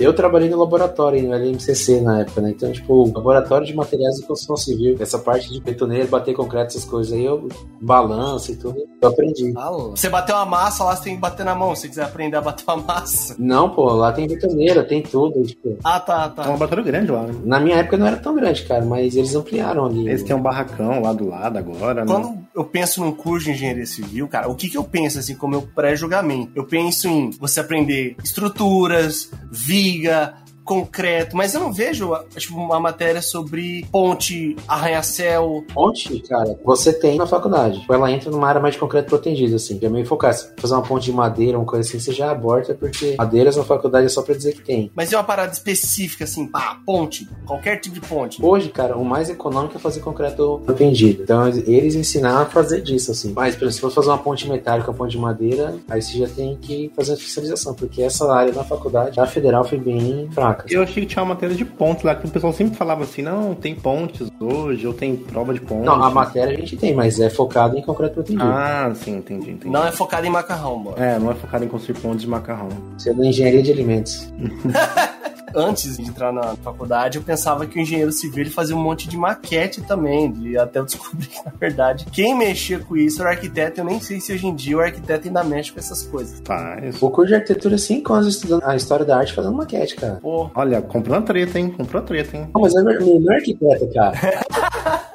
[0.00, 2.50] Eu trabalhei no laboratório, no LMCC na época, né?
[2.50, 4.96] Então, tipo, laboratório de materiais de construção civil.
[4.98, 7.48] Essa parte de betoneiro, bater concreto, essas coisas aí, eu
[7.80, 9.52] balanço e tudo, eu aprendi.
[9.90, 11.74] Você bateu uma massa, lá você tem que bater na mão.
[11.74, 13.34] Se você quiser aprender a bater uma massa.
[13.38, 15.76] Não, pô, lá tem betoneira, tem tudo, tipo...
[15.84, 16.46] Ah, tá, É um tá.
[16.48, 17.34] laboratório grande lá, né?
[17.44, 20.08] Na minha época não era tão grande, cara, mas eles ampliaram ali.
[20.08, 22.12] Eles têm um barracão lá do lado agora, né?
[22.12, 25.34] Quando eu penso num curso de engenharia civil, cara, o que, que eu penso, assim,
[25.34, 26.52] como meu pré-julgamento?
[26.54, 30.34] Eu penso em você aprender estruturas, viga,
[30.72, 35.64] concreto, mas eu não vejo tipo, uma matéria sobre ponte, arranha-céu.
[35.74, 37.84] Ponte, cara, você tem na faculdade.
[37.90, 39.78] Ela entra numa área mais de concreto protegido, assim.
[39.82, 40.36] É meio focado.
[40.36, 43.64] Se fazer uma ponte de madeira, uma coisa assim, você já aborta, porque madeiras na
[43.64, 44.90] faculdade é só pra dizer que tem.
[44.94, 48.42] Mas é uma parada específica, assim, pá, ponte, qualquer tipo de ponte.
[48.42, 51.22] Hoje, cara, o mais econômico é fazer concreto protendido.
[51.22, 53.32] Então, eles ensinaram a fazer disso, assim.
[53.34, 56.18] Mas, por exemplo, se for fazer uma ponte metálica, uma ponte de madeira, aí você
[56.18, 60.28] já tem que fazer a fiscalização, porque essa área na faculdade, a federal foi bem
[60.32, 60.61] fraca.
[60.68, 63.22] Eu achei que tinha uma matéria de ponte lá, que o pessoal sempre falava assim,
[63.22, 65.84] não, tem pontes hoje, ou tem prova de ponte.
[65.84, 68.44] Não, a matéria a gente tem, mas é focado em concreto protendido.
[68.44, 69.70] Ah, sim, entendi, entendi.
[69.70, 70.96] Não é focado em macarrão, mano.
[70.98, 72.68] É, não é focado em construir pontes de macarrão.
[72.96, 74.32] Você é da engenharia de alimentos.
[75.54, 79.08] Antes de entrar na faculdade, eu pensava que o engenheiro civil ele fazia um monte
[79.08, 83.30] de maquete também, de até eu descobrir que, na verdade, quem mexia com isso era
[83.30, 83.80] o arquiteto.
[83.80, 86.40] Eu nem sei se hoje em dia o arquiteto ainda mexe com essas coisas.
[86.40, 90.14] Tá, O curso de arquitetura, cinco anos estudando a história da arte fazendo maquete, cara.
[90.20, 91.70] Pô, Olha, comprou uma treta, hein?
[91.70, 92.48] Comprou uma treta, hein?
[92.54, 94.12] Não, mas é meu não é arquiteto, cara.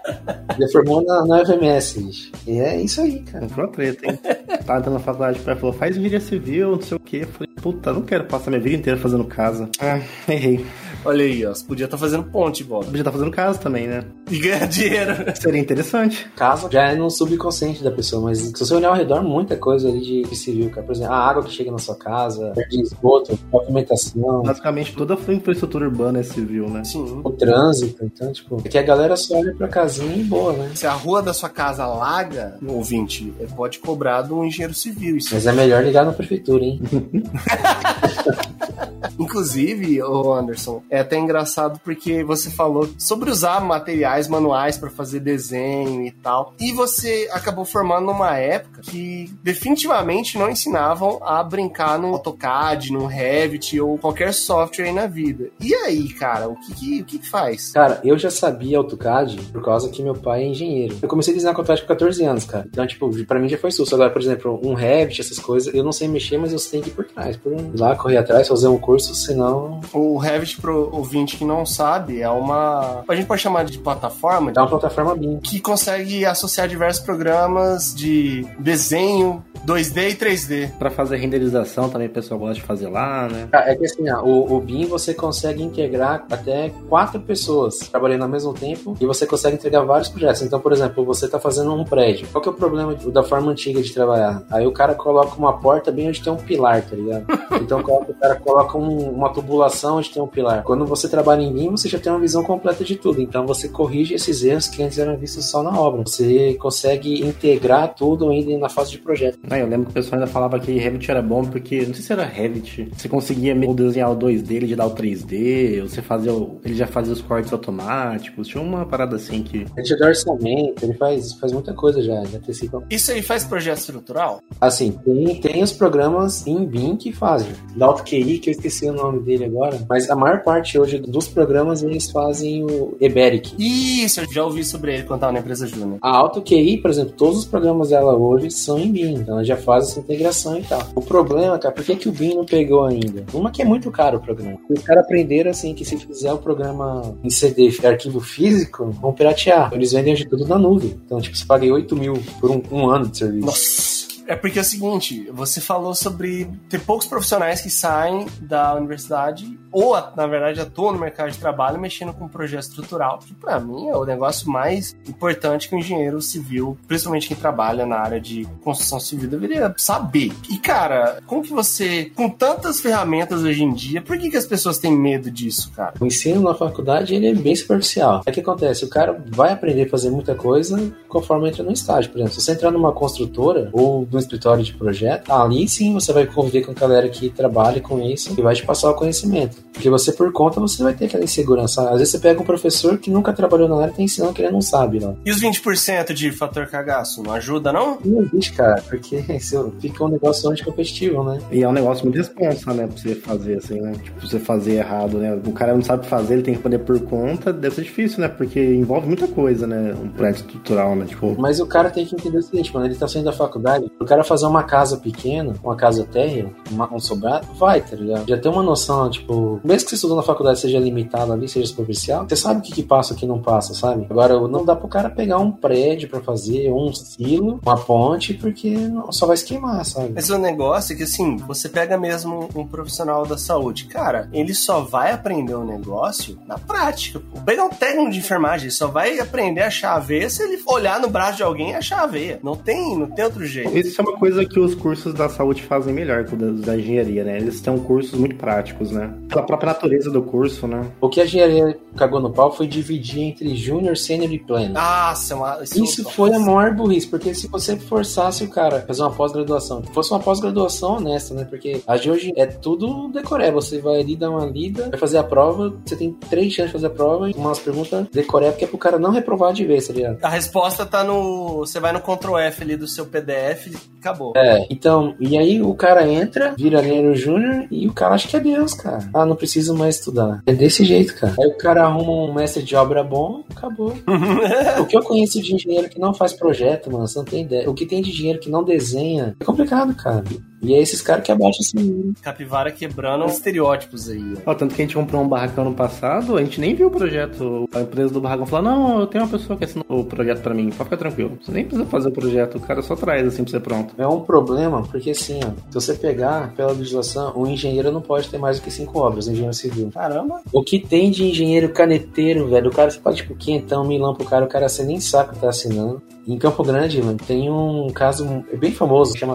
[0.58, 2.32] Ele formou na, na FMS, bicho.
[2.48, 3.46] E é isso aí, cara.
[3.46, 4.20] Comprou uma treta, hein?
[4.66, 7.18] Tava entrando na faculdade, o pai falou, faz engenharia civil, não sei o quê.
[7.24, 9.70] Eu falei, puta, não quero passar minha vida inteira fazendo casa.
[9.80, 10.00] Ah,
[10.34, 10.66] errei.
[11.06, 11.54] olha aí, ó.
[11.54, 12.86] Você podia estar fazendo ponte, Bob.
[12.86, 14.04] Podia estar fazendo casa também, né?
[14.30, 15.14] E ganhar dinheiro.
[15.36, 16.30] Seria interessante.
[16.36, 19.88] Casa já é no subconsciente da pessoa, mas se você olhar ao redor, muita coisa
[19.88, 20.86] ali de civil, cara.
[20.86, 25.34] Por exemplo, a água que chega na sua casa, de esgoto, pavimentação, Basicamente, toda a
[25.34, 26.84] infraestrutura urbana é civil, né?
[26.84, 27.22] Sim.
[27.24, 28.04] o trânsito.
[28.04, 30.72] Então, tipo, é que a galera só olha pra casinha e boa, né?
[30.76, 35.18] Se a rua da sua casa alaga, ouvinte, é, pode cobrar do engenheiro civil.
[35.18, 36.82] Isso Mas é melhor ligar na prefeitura, hein?
[39.20, 45.20] Inclusive, ô Anderson, é até engraçado porque você falou sobre usar materiais manuais para fazer
[45.20, 46.54] desenho e tal.
[46.60, 53.06] E você acabou formando numa época que definitivamente não ensinavam a brincar no AutoCAD, no
[53.06, 55.50] Revit ou qualquer software aí na vida.
[55.60, 57.72] E aí, cara, o que que, o que, faz?
[57.72, 60.98] Cara, eu já sabia AutoCAD por causa que meu pai é engenheiro.
[61.02, 62.68] Eu comecei a desenhar AutoCAD com 14 anos, cara.
[62.70, 63.96] Então, tipo, pra mim já foi susto.
[63.96, 66.90] Agora, por exemplo, um Revit, essas coisas, eu não sei mexer, mas eu tenho que
[66.90, 67.36] ir por trás.
[67.38, 69.80] Por lá, correr atrás, fazer um curso, senão...
[69.94, 73.04] O Revit, pro ouvinte que não sabe, é uma.
[73.08, 75.40] A gente pode chamar de plataforma É uma plataforma BIM.
[75.40, 80.72] que consegue associar diversos programas de desenho 2D e 3D.
[80.78, 83.48] Pra fazer renderização também o pessoal gosta de fazer lá, né?
[83.52, 88.24] Ah, É que assim, ó, o, o BIM você consegue integrar até quatro pessoas trabalhando
[88.24, 90.42] ao mesmo tempo e você consegue entregar vários projetos.
[90.42, 92.28] Então, por exemplo, você está fazendo um prédio.
[92.32, 94.44] Qual que é o problema da forma antiga de trabalhar?
[94.52, 97.26] Aí o cara coloca uma porta bem onde tem um pilar, tá ligado?
[97.68, 100.64] Então o cara coloca um- uma tubulação onde tem um pilar.
[100.64, 103.22] Quando você trabalha em BIM, você já tem uma visão completa de tudo.
[103.22, 106.04] Então você corrige esses erros que antes eram vistos só na obra.
[106.06, 109.40] Você consegue integrar tudo ainda na fase de projeto.
[109.50, 112.04] Ah, eu lembro que o pessoal ainda falava que Revit era bom porque, não sei
[112.04, 115.90] se era Revit, você conseguia ou desenhar o 2D, ele já dá o 3D, ou
[115.90, 119.66] você fazia o, ele já fazia os cortes automáticos, tinha uma parada assim que...
[119.76, 122.84] Ele te dá orçamento, ele faz, faz muita coisa já, já antecipa.
[122.90, 124.42] Isso aí faz projeto estrutural?
[124.60, 127.52] Assim, tem, tem os programas em BIM que fazem.
[127.76, 131.28] Da AutoQI, que eu esqueci o nome dele agora, mas a maior parte hoje dos
[131.28, 133.54] programas eles fazem o Eberic.
[133.58, 135.98] Isso, eu já ouvi sobre ele quando tava na empresa Júnior.
[136.02, 139.58] A AutoQI, por exemplo, todos os programas dela hoje são em BIM, então ela já
[139.58, 140.82] faz essa integração e tal.
[140.96, 143.26] O problema, cara, por que, que o BIM não pegou ainda?
[143.34, 144.58] Uma que é muito caro o programa.
[144.70, 149.72] Os caras aprenderam assim que se fizer o programa em CD, arquivo físico, vão piratear.
[149.74, 150.98] Eles vendem de tudo na nuvem.
[151.06, 153.46] Então, tipo, você paga 8 mil por um, um ano de serviço.
[153.46, 154.07] Nossa!
[154.28, 159.58] É porque é o seguinte, você falou sobre ter poucos profissionais que saem da universidade
[159.72, 163.88] ou, na verdade, atuam no mercado de trabalho mexendo com projeto estrutural, que pra mim
[163.88, 168.46] é o negócio mais importante que o engenheiro civil, principalmente quem trabalha na área de
[168.64, 170.32] construção civil, deveria saber.
[170.50, 174.46] E, cara, como que você, com tantas ferramentas hoje em dia, por que, que as
[174.46, 175.94] pessoas têm medo disso, cara?
[176.00, 178.24] O ensino na faculdade ele é bem superficial.
[178.26, 182.12] É que acontece, o cara vai aprender a fazer muita coisa conforme entra no estágio.
[182.12, 186.12] Por exemplo, se você entrar numa construtora ou num escritório de projeto, ali sim você
[186.12, 189.58] vai conviver com a galera que trabalha com isso e vai te passar o conhecimento.
[189.72, 191.90] Porque você, por conta, você vai ter aquela insegurança.
[191.90, 194.42] Às vezes você pega um professor que nunca trabalhou na área e tá ensinando que
[194.42, 195.18] ele não sabe, não.
[195.24, 198.00] E os 20% de fator cagaço, não ajuda, não?
[198.04, 201.40] Não existe, cara, porque isso fica um negócio anticompetitivo, né?
[201.52, 203.94] E é um negócio muito responsa, né, pra você fazer assim, né?
[204.02, 205.40] Tipo, você fazer errado, né?
[205.46, 208.28] O cara não sabe fazer, ele tem que fazer por conta, deve ser difícil, né?
[208.28, 209.94] Porque envolve muita coisa, né?
[210.02, 211.06] Um prédio estrutural, né?
[211.06, 213.92] Tipo, Mas o cara tem que entender o seguinte, quando ele tá saindo da faculdade,
[214.08, 218.28] cara fazer uma casa pequena, uma casa térrea, uma- um sobrado, vai, tá ligado?
[218.28, 221.68] Já tem uma noção, tipo, mesmo que você estudou na faculdade seja limitado ali, seja
[221.68, 224.06] superficial, você sabe o que, que passa e o que não passa, sabe?
[224.10, 228.72] Agora, não dá pro cara pegar um prédio pra fazer, um silo, uma ponte, porque
[228.72, 230.12] não- só vai se queimar, sabe?
[230.16, 233.86] Mas o negócio é que, assim, você pega mesmo um profissional da saúde.
[233.86, 237.20] Cara, ele só vai aprender o negócio na prática.
[237.20, 237.42] Pô.
[237.42, 240.62] Pegar um técnico de enfermagem, ele só vai aprender a achar a veia se ele
[240.68, 242.40] olhar no braço de alguém e achar a veia.
[242.44, 243.76] Não tem, não tem outro jeito.
[243.98, 247.24] Isso é uma coisa que os cursos da saúde fazem melhor que os da engenharia,
[247.24, 247.38] né?
[247.38, 249.12] Eles têm cursos muito práticos, né?
[249.28, 250.86] Pela própria natureza do curso, né?
[251.02, 254.76] O que a engenharia cagou no pau foi dividir entre júnior, sênior e pleno.
[254.76, 258.78] Nossa, é uma, isso, Isso foi a maior burrice, porque se você forçasse o cara
[258.78, 261.44] a fazer uma pós-graduação, fosse uma pós-graduação honesta, né?
[261.46, 263.52] Porque a de hoje é tudo decoré.
[263.52, 266.74] Você vai ali dar uma lida, vai fazer a prova, você tem três chances de
[266.74, 269.88] fazer a prova, e umas perguntas decoré, porque é pro cara não reprovar de vez,
[269.88, 270.20] tá ligado?
[270.22, 271.58] A resposta tá no.
[271.66, 274.34] Você vai no Ctrl F ali do seu PDF acabou.
[274.36, 278.36] É, então, e aí o cara entra, vira engenheiro júnior e o cara acha que
[278.36, 279.10] é Deus, cara.
[279.14, 280.42] Ah, não preciso mais estudar.
[280.46, 281.36] É desse jeito, cara.
[281.40, 283.94] Aí o cara arruma um mestre de obra bom, acabou.
[284.80, 287.70] o que eu conheço de engenheiro que não faz projeto, mano, você não tem ideia.
[287.70, 290.24] O que tem de engenheiro que não desenha é complicado, cara.
[290.62, 292.14] E é esses caras que abaixam assim.
[292.22, 294.34] Capivara quebrando os estereótipos aí.
[294.46, 294.52] ó.
[294.52, 296.92] Ó, tanto que a gente comprou um barracão no passado, a gente nem viu o
[296.92, 297.70] projeto.
[297.74, 300.54] A empresa do barracão falou: Não, eu tenho uma pessoa que assinou o projeto pra
[300.54, 301.38] mim, pode ficar tranquilo.
[301.42, 303.94] Você nem precisa fazer o projeto, o cara só traz assim pra ser pronto.
[303.98, 308.30] É um problema, porque assim, ó, se você pegar pela legislação, o engenheiro não pode
[308.30, 309.92] ter mais do que cinco obras, o engenheiro civil.
[309.94, 310.42] Caramba.
[310.52, 312.70] O que tem de engenheiro caneteiro, velho?
[312.70, 315.34] O cara você pode, tipo, quentão, milão pro cara, o cara você nem sabe o
[315.34, 316.02] que tá assinando.
[316.28, 319.34] Em Campo Grande, mano, tem um caso bem famoso, chama.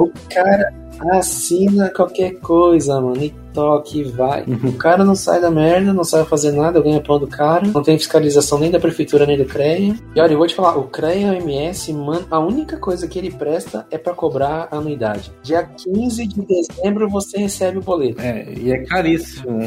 [0.00, 0.72] O cara
[1.12, 4.42] assina qualquer coisa, mano, e toque, vai.
[4.42, 7.82] O cara não sai da merda, não sabe fazer nada, ganha pão do cara, não
[7.82, 9.94] tem fiscalização nem da prefeitura nem do CREA.
[10.14, 13.30] E olha, eu vou te falar, o CREA OMS, mano, a única coisa que ele
[13.30, 15.32] presta é pra cobrar a anuidade.
[15.42, 18.20] Dia 15 de dezembro você recebe o boleto.
[18.20, 19.58] É, e é caríssimo.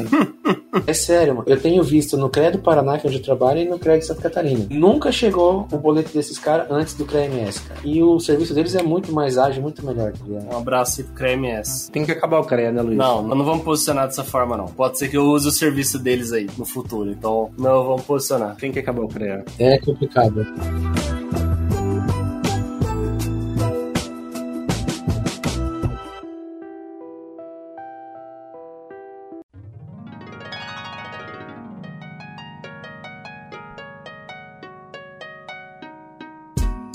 [0.86, 1.46] É sério, mano.
[1.48, 3.98] Eu tenho visto no CREA do Paraná, que é onde eu trabalho, e no CREA
[3.98, 4.66] de Santa Catarina.
[4.70, 7.80] Nunca chegou o boleto desses caras antes do CREA MS, cara.
[7.84, 10.24] E o serviço deles é muito mais ágil, muito melhor, tá?
[10.24, 11.88] Um abraço aí pro CREMS.
[11.90, 12.98] Tem que acabar o CREA, né, Luiz?
[12.98, 14.66] Não, nós não vamos posicionar dessa forma, não.
[14.66, 17.10] Pode ser que eu use o serviço deles aí no futuro.
[17.10, 18.56] Então, não vamos posicionar.
[18.56, 19.42] Tem que acabar o CREA.
[19.58, 20.46] É complicado.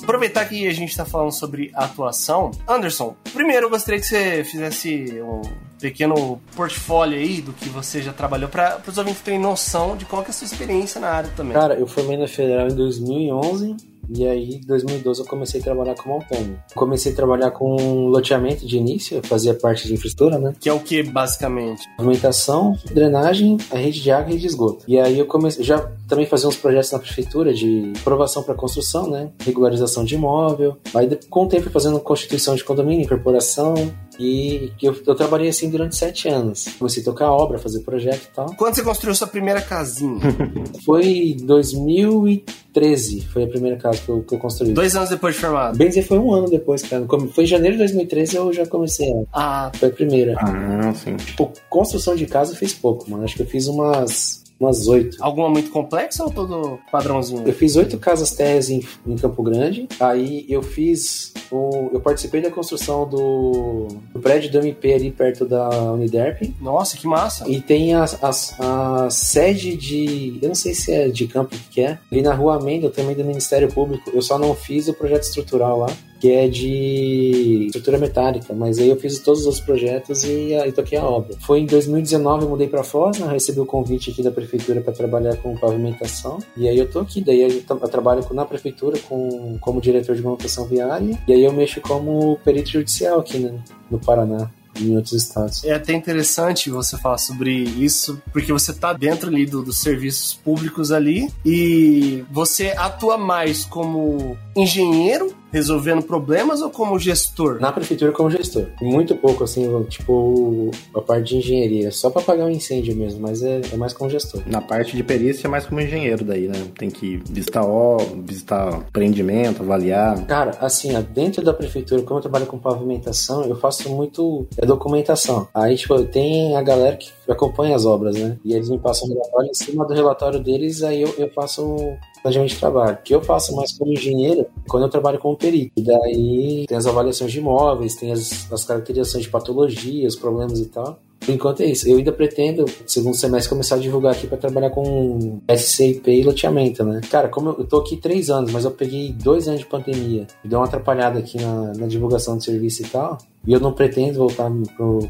[0.10, 5.22] Aproveitar que a gente tá falando sobre atuação, Anderson, primeiro eu gostaria que você fizesse
[5.22, 5.44] um
[5.80, 10.24] pequeno portfólio aí do que você já trabalhou para os ouvintes terem noção de qual
[10.24, 11.54] que é a sua experiência na área também.
[11.54, 13.78] Cara, eu formei na Federal em 2011
[14.14, 16.58] e aí em 2012 eu comecei a trabalhar como autônomo.
[16.76, 20.54] Comecei a trabalhar com loteamento de início, eu fazia parte de infraestrutura, né?
[20.60, 21.84] Que é o que, basicamente?
[21.98, 24.84] Pavimentação, drenagem, a rede de água e rede de esgoto.
[24.88, 29.10] E aí eu comecei, já também fazia uns projetos na prefeitura de aprovação para construção,
[29.10, 29.30] né?
[29.44, 30.78] Regularização de imóvel.
[30.94, 33.76] Aí com o tempo fazendo constituição de condomínio, incorporação.
[34.20, 36.66] E eu, eu trabalhei assim durante sete anos.
[36.78, 38.54] Comecei a tocar obra, fazer projeto e tal.
[38.56, 40.20] Quando você construiu sua primeira casinha?
[40.86, 44.74] Foi 2013, foi a primeira casa que eu, que eu construí.
[44.74, 45.78] Dois anos depois de formado.
[45.78, 47.06] Bem dizer, foi um ano depois, cara.
[47.34, 49.26] Foi em janeiro de 2013 eu já comecei ela.
[49.34, 50.36] Ah, Foi a primeira.
[50.38, 51.16] Ah, sim.
[51.18, 53.24] Tipo, construção de casa eu fiz pouco, mano.
[53.24, 55.18] Acho que eu fiz umas umas oito.
[55.22, 57.48] alguma muito complexa ou todo padrãozinho?
[57.48, 59.88] Eu fiz oito casas térreas em, em Campo Grande.
[60.00, 61.34] Aí eu fiz.
[61.52, 66.54] O, eu participei da construção do, do prédio do MP ali perto da Uniderp.
[66.62, 67.50] Nossa, que massa.
[67.50, 70.40] E tem a, a, a sede de.
[70.42, 71.98] Eu não sei se é de campo que é.
[72.12, 74.12] Ali na rua Amenda, também do Ministério Público.
[74.14, 75.88] Eu só não fiz o projeto estrutural lá,
[76.20, 78.54] que é de estrutura metálica.
[78.54, 81.36] Mas aí eu fiz todos os projetos e, e toquei a obra.
[81.42, 83.28] Foi em 2019 eu mudei pra Foz, né?
[83.32, 86.40] Recebi o convite aqui da prefeitura para trabalhar com pavimentação.
[86.58, 87.22] E aí eu tô aqui.
[87.22, 91.18] Daí eu, eu trabalho na prefeitura com, como diretor de manutenção viária.
[91.28, 93.58] E aí eu mexo como perito judicial aqui né,
[93.90, 94.50] no Paraná.
[94.80, 95.64] Em outros estados.
[95.66, 100.34] É até interessante você falar sobre isso, porque você tá dentro ali do- dos serviços
[100.36, 107.60] públicos ali e você atua mais como engenheiro resolvendo problemas ou como gestor?
[107.60, 108.68] Na prefeitura como gestor.
[108.82, 111.92] Muito pouco, assim, tipo, a parte de engenharia.
[111.92, 114.42] Só pra apagar um incêndio mesmo, mas é, é mais como gestor.
[114.46, 116.68] Na parte de perícia é mais como engenheiro daí, né?
[116.78, 120.26] Tem que visitar ó, visitar empreendimento, avaliar.
[120.26, 124.66] Cara, assim, ó, dentro da prefeitura, como eu trabalho com pavimentação, eu faço muito é,
[124.66, 125.48] documentação.
[125.54, 128.38] Aí, tipo, tem a galera que acompanha as obras, né?
[128.44, 131.78] E eles me passam um relatório, em cima do relatório deles, aí eu, eu faço
[132.22, 132.98] planejamento de trabalho.
[132.98, 135.72] O que eu faço mais como engenheiro, quando eu trabalho com perito.
[135.78, 140.66] E daí tem as avaliações de imóveis, tem as, as caracterizações de patologias, problemas e
[140.66, 141.00] tal.
[141.20, 141.88] Por enquanto é isso.
[141.88, 146.84] Eu ainda pretendo, segundo semestre, começar a divulgar aqui para trabalhar com SCIP e loteamento,
[146.84, 147.02] né?
[147.10, 150.26] Cara, como eu, tô aqui três anos, mas eu peguei dois anos de pandemia.
[150.44, 153.18] Me deu uma atrapalhada aqui na, na divulgação do serviço e tal.
[153.48, 154.50] E eu não pretendo voltar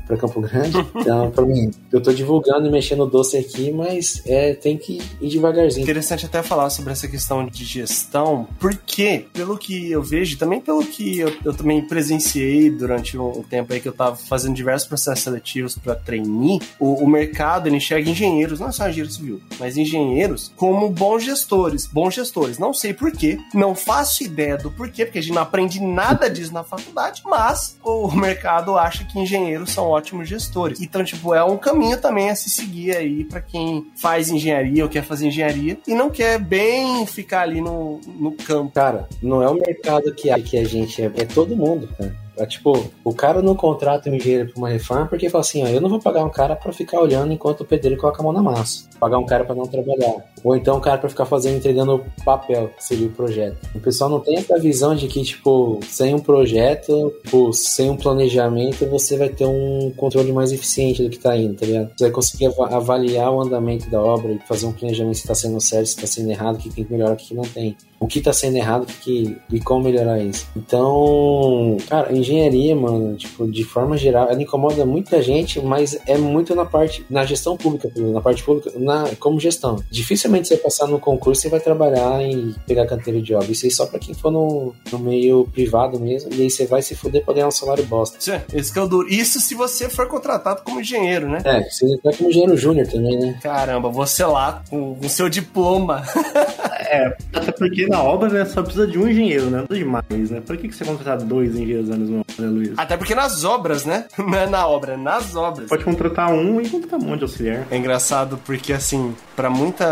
[0.06, 0.78] para Campo Grande.
[1.00, 5.30] Então, para mim, eu tô divulgando e mexendo doce aqui, mas é, tem que ir
[5.30, 5.84] devagarzinho.
[5.84, 10.84] Interessante até falar sobre essa questão de gestão, porque, pelo que eu vejo, também pelo
[10.86, 15.24] que eu, eu também presenciei durante um, tempo aí que eu tava fazendo diversos processos
[15.24, 20.52] seletivos para trainee, o, o mercado ele enxerga engenheiros, não só engenheiro civil, mas engenheiros
[20.56, 21.88] como bons gestores.
[21.88, 22.60] Bons gestores.
[22.60, 26.54] Não sei porquê, não faço ideia do porquê, porque a gente não aprende nada disso
[26.54, 30.82] na faculdade, mas o mercado acha que engenheiros são ótimos gestores.
[30.82, 34.90] Então, tipo, é um caminho também a se seguir aí para quem faz engenharia ou
[34.90, 38.72] quer fazer engenharia e não quer bem ficar ali no, no campo.
[38.74, 42.29] Cara, não é o mercado que que a gente é, é todo mundo, cara.
[42.40, 45.68] É, tipo, o cara não contrata um engenheiro pra uma reforma porque fala assim, ó,
[45.68, 48.32] eu não vou pagar um cara para ficar olhando enquanto o pedreiro coloca a mão
[48.32, 48.88] na massa.
[49.00, 50.16] Pagar um cara para não trabalhar.
[50.44, 53.58] Ou então um cara para ficar fazendo, entregando papel, que seria o projeto.
[53.76, 57.98] O pessoal não tem essa visão de que, tipo, sem um projeto, tipo, sem um
[57.98, 61.92] planejamento, você vai ter um controle mais eficiente do que tá indo, tá ligado?
[61.96, 65.60] Você vai conseguir avaliar o andamento da obra e fazer um planejamento se tá sendo
[65.60, 68.08] certo, se tá sendo errado, o que tem que melhorar, o que não tem o
[68.08, 70.48] que tá sendo errado que, e como melhorar isso.
[70.56, 76.56] Então, cara, engenharia, mano, tipo, de forma geral, ela incomoda muita gente, mas é muito
[76.56, 79.78] na parte, na gestão pública, na parte pública, na, como gestão.
[79.90, 83.52] Dificilmente você passar no concurso e vai trabalhar e pegar canteiro de obra.
[83.52, 86.82] Isso aí só pra quem for no, no meio privado mesmo, e aí você vai
[86.82, 88.18] se fuder pra ganhar um salário bosta.
[88.54, 89.10] Esse que é o duro.
[89.10, 91.42] Isso se você for contratado como engenheiro, né?
[91.44, 93.40] É, você tá como engenheiro júnior também, né?
[93.42, 96.04] Caramba, você lá, com o seu diploma.
[96.90, 99.64] é, até porque na obra, né, só precisa de um engenheiro, né?
[99.70, 100.42] Não demais, né?
[100.42, 102.74] Por que, que você contratar dois engenheiros na mesma obra, né, Luiz?
[102.78, 104.06] Até porque nas obras, né?
[104.18, 105.70] Não é na obra, é nas obras.
[105.70, 107.68] Pode contratar um e contratar um monte de auxiliar.
[107.70, 109.86] É engraçado porque, assim, para muitos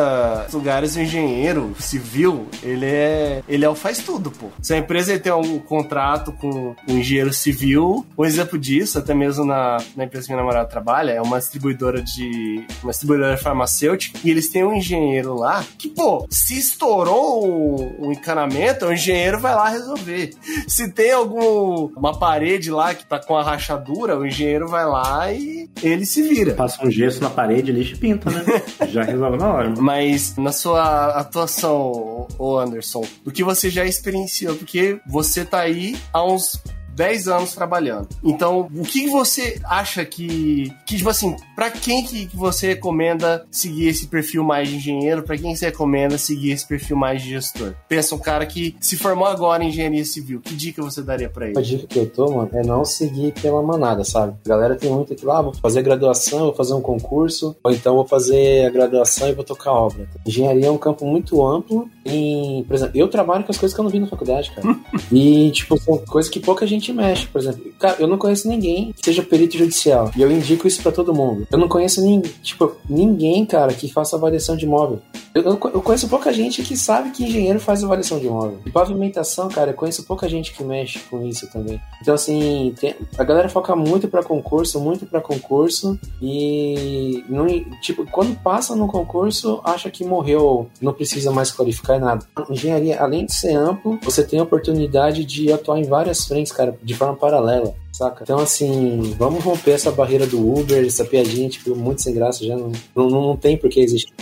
[0.52, 4.48] lugares o engenheiro civil, ele é ele é o faz tudo, pô.
[4.62, 9.46] Se a empresa tem um contrato com um engenheiro civil, um exemplo disso, até mesmo
[9.46, 14.30] na, na empresa que minha namorada trabalha, é uma distribuidora de uma distribuidora farmacêutica, e
[14.30, 19.54] eles têm um engenheiro lá que, pô, se estourou o, o encanamento, o engenheiro vai
[19.54, 20.34] lá resolver.
[20.68, 25.32] Se tem algum uma parede lá que tá com a rachadura, o engenheiro vai lá
[25.32, 26.54] e ele se vira.
[26.54, 28.44] Passa um gesso na parede, lixa e pinta, né?
[28.90, 29.74] Já resolve na hora.
[29.78, 35.96] Mas na sua atuação, o Anderson, do que você já experienciou, porque você tá aí
[36.14, 36.62] há uns
[36.98, 38.10] 10 anos trabalhando.
[38.24, 43.88] Então, o que você acha que, que tipo assim, para quem que você recomenda seguir
[43.88, 45.22] esse perfil mais de engenheiro?
[45.22, 47.74] Para quem você recomenda seguir esse perfil mais de gestor?
[47.88, 51.50] Pensa um cara que se formou agora em engenharia civil, que dica você daria para
[51.50, 51.60] ele?
[51.60, 54.36] A dica que eu tô, mano, é não seguir pela manada, sabe?
[54.44, 57.72] A galera tem muito aqui lá, ah, vou fazer graduação, vou fazer um concurso, ou
[57.72, 60.10] então vou fazer a graduação e vou tocar obra.
[60.26, 63.80] Engenharia é um campo muito amplo em, por exemplo, eu trabalho com as coisas que
[63.80, 64.76] eu não vi na faculdade, cara.
[65.12, 67.62] e, tipo, são coisas que pouca gente mexe, por exemplo.
[67.80, 70.12] Cara, eu não conheço ninguém que seja perito judicial.
[70.16, 71.48] E eu indico isso para todo mundo.
[71.52, 75.02] Eu não conheço ninguém, tipo, ninguém, cara, que faça avaliação de imóvel.
[75.38, 78.60] Eu, eu, conheço pouca gente que sabe que engenheiro faz avaliação de imóvel.
[78.66, 81.80] E pavimentação, cara, eu conheço pouca gente que mexe com isso também.
[82.02, 86.00] Então, assim, tem, a galera foca muito para concurso, muito para concurso.
[86.22, 87.46] E, não,
[87.82, 92.26] tipo, quando passa no concurso, acha que morreu, não precisa mais qualificar nada.
[92.50, 96.78] Engenharia, além de ser amplo, você tem a oportunidade de atuar em várias frentes, cara,
[96.82, 98.24] de forma paralela saca?
[98.24, 102.56] Então, assim, vamos romper essa barreira do Uber, essa piadinha, tipo, muito sem graça, já
[102.56, 104.14] não, não, não tem por que existir.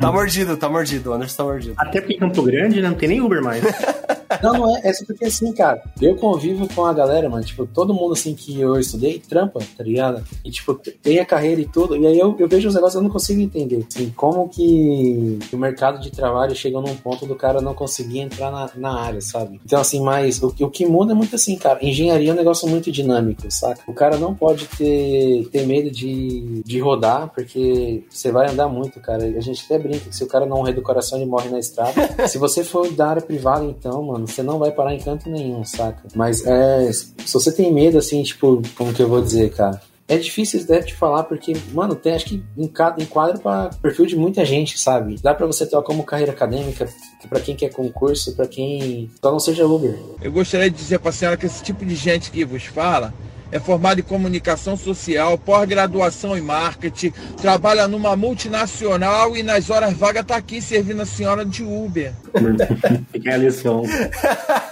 [0.00, 1.74] Tá mordido, tá mordido, o Anderson tá mordido.
[1.78, 3.62] Até porque em Campo Grande né, não tem nem Uber mais.
[4.42, 4.80] Não, não é.
[4.84, 7.44] É só porque assim, cara, eu convivo com a galera, mano.
[7.44, 10.24] Tipo, todo mundo assim que eu estudei, trampa, tá ligado?
[10.44, 11.96] E, tipo, tem a carreira e tudo.
[11.96, 13.84] E aí eu, eu vejo os negócios e eu não consigo entender.
[13.86, 18.50] Assim, como que o mercado de trabalho chegou num ponto do cara não conseguir entrar
[18.50, 19.60] na, na área, sabe?
[19.64, 21.78] Então, assim, mas o, o que muda é muito assim, cara.
[21.84, 23.11] Engenharia é um negócio muito dinâmico,
[23.50, 23.82] saca?
[23.86, 29.00] O cara não pode ter, ter medo de, de rodar, porque você vai andar muito,
[29.00, 29.24] cara.
[29.24, 31.58] A gente até brinca que se o cara não morrer do coração, ele morre na
[31.58, 31.92] estrada.
[32.28, 35.64] se você for da área privada, então, mano, você não vai parar em canto nenhum,
[35.64, 36.08] saca?
[36.14, 36.90] Mas é.
[36.92, 39.80] Se você tem medo, assim, tipo, como que eu vou dizer, cara?
[40.12, 44.44] É difícil até de falar porque, mano, tem acho que enquadra para perfil de muita
[44.44, 45.16] gente, sabe?
[45.22, 46.86] Dá para você ter como carreira acadêmica,
[47.30, 49.98] para quem quer concurso, para quem só não seja Uber.
[50.20, 53.14] Eu gostaria de dizer para senhora que esse tipo de gente que vos fala
[53.50, 60.26] é formado em comunicação social, pós-graduação em marketing, trabalha numa multinacional e nas horas vagas
[60.26, 62.12] tá aqui servindo a senhora de Uber.
[63.10, 63.82] Fica a lição.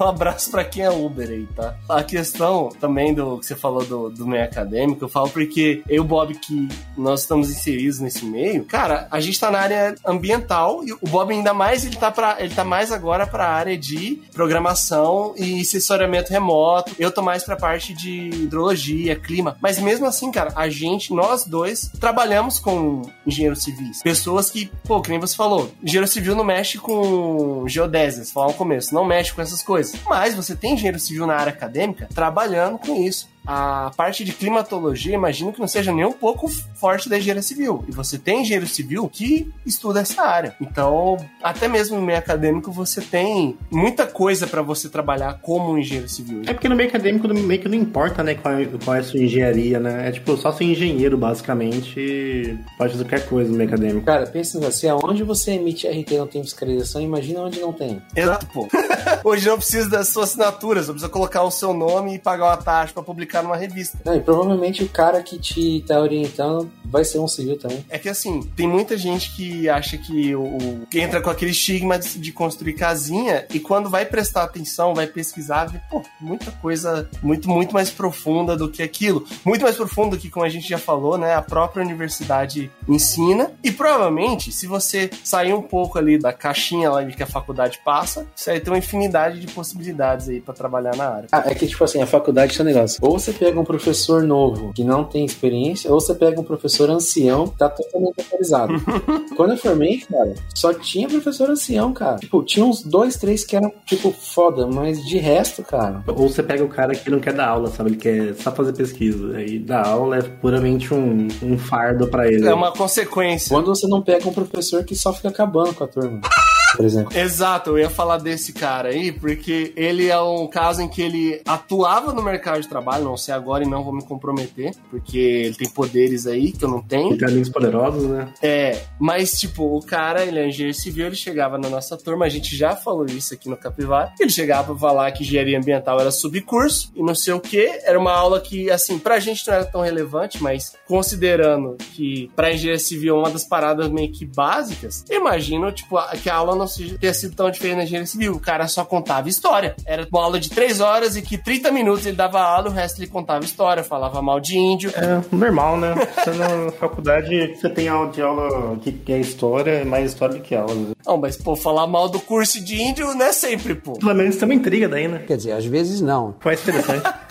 [0.00, 1.76] Um abraço pra quem é Uber aí, tá?
[1.86, 6.02] A questão também do que você falou do, do meio acadêmico, eu falo porque eu
[6.02, 10.92] Bob, que nós estamos inseridos nesse meio, cara, a gente tá na área ambiental e
[10.94, 15.34] o Bob ainda mais, ele tá, pra, ele tá mais agora pra área de programação
[15.36, 16.94] e sensoriamento remoto.
[16.98, 19.58] Eu tô mais pra parte de hidrologia, clima.
[19.60, 24.02] Mas mesmo assim, cara, a gente, nós dois, trabalhamos com engenheiros civis.
[24.02, 28.54] Pessoas que, pô, que nem você falou, engenheiro civil não mexe com geodésias, falar no
[28.54, 29.89] começo, não mexe com essas coisas.
[30.06, 35.14] Mas você tem engenheiro civil na área acadêmica trabalhando com isso a parte de climatologia,
[35.14, 37.84] imagino que não seja nem um pouco forte da engenharia civil.
[37.88, 40.54] E você tem engenheiro civil que estuda essa área.
[40.60, 46.08] Então, até mesmo no meio acadêmico, você tem muita coisa para você trabalhar como engenheiro
[46.08, 46.42] civil.
[46.46, 49.02] É porque no meio acadêmico meio que não importa, né, qual é, qual é a
[49.02, 50.08] sua engenharia, né?
[50.08, 54.06] É tipo, só ser engenheiro, basicamente, pode fazer qualquer coisa no meio acadêmico.
[54.06, 58.00] Cara, pensa assim, aonde você emite RT não tem fiscalização, imagina onde não tem.
[58.14, 58.68] Exato, pô.
[59.24, 62.92] Hoje não precisa das suas assinaturas, precisa colocar o seu nome e pagar uma taxa
[62.92, 63.98] para publicar publicar numa revista.
[64.04, 67.84] Não, e provavelmente o cara que te tá orientando vai ser um civil também.
[67.88, 71.98] É que assim, tem muita gente que acha que o, que entra com aquele estigma
[71.98, 77.08] de, de, construir casinha e quando vai prestar atenção, vai pesquisar, vê, pô, muita coisa
[77.22, 79.24] muito, muito mais profunda do que aquilo.
[79.44, 83.52] Muito mais profundo que, como a gente já falou, né, a própria universidade ensina.
[83.62, 87.80] E provavelmente, se você sair um pouco ali da caixinha lá de que a faculdade
[87.84, 91.28] passa, você vai ter uma infinidade de possibilidades aí para trabalhar na área.
[91.30, 92.98] Ah, é que tipo assim, a faculdade é um negócio.
[93.00, 96.90] Ou você pega um professor novo que não tem experiência, ou você pega um professor
[96.90, 98.74] ancião que tá totalmente atualizado.
[99.36, 102.16] Quando eu formei, cara, só tinha professor ancião, cara.
[102.16, 106.02] Tipo, tinha uns dois, três que eram, tipo, foda, mas de resto, cara.
[106.06, 107.90] Ou você pega o cara que não quer dar aula, sabe?
[107.90, 109.36] Ele quer só fazer pesquisa.
[109.36, 112.46] Aí dar aula é puramente um, um fardo para ele.
[112.46, 113.48] É uma consequência.
[113.48, 116.20] Quando você não pega um professor que só fica acabando com a turma
[116.76, 117.16] por exemplo.
[117.16, 121.40] Exato, eu ia falar desse cara aí, porque ele é um caso em que ele
[121.46, 125.54] atuava no mercado de trabalho, não sei agora e não vou me comprometer, porque ele
[125.54, 127.16] tem poderes aí que eu não tenho.
[127.16, 128.32] Tem amigos poderosos, né?
[128.42, 132.28] É, mas tipo, o cara, ele é engenheiro civil, ele chegava na nossa turma, a
[132.28, 136.10] gente já falou isso aqui no Capivara, ele chegava pra falar que engenharia ambiental era
[136.10, 139.64] subcurso e não sei o que, era uma aula que, assim, pra gente não era
[139.64, 145.04] tão relevante, mas considerando que pra engenharia civil é uma das paradas meio que básicas,
[145.10, 148.32] imagino, tipo, que a aula não ter sido tão diferente na engenharia civil.
[148.34, 149.74] O cara só contava história.
[149.84, 153.00] Era uma aula de três horas e que 30 minutos ele dava aula, o resto
[153.00, 154.90] ele contava história, falava mal de índio.
[154.94, 155.94] É normal, né?
[155.94, 160.40] Você na faculdade você tem aula de aula que é história, é mais história do
[160.42, 160.74] que aula.
[161.06, 163.94] Não, mas pô, falar mal do curso de índio não é sempre, pô.
[163.94, 165.24] Pelo menos tem uma intriga daí, né?
[165.26, 166.34] Quer dizer, às vezes não.
[166.40, 167.08] Faz interessante.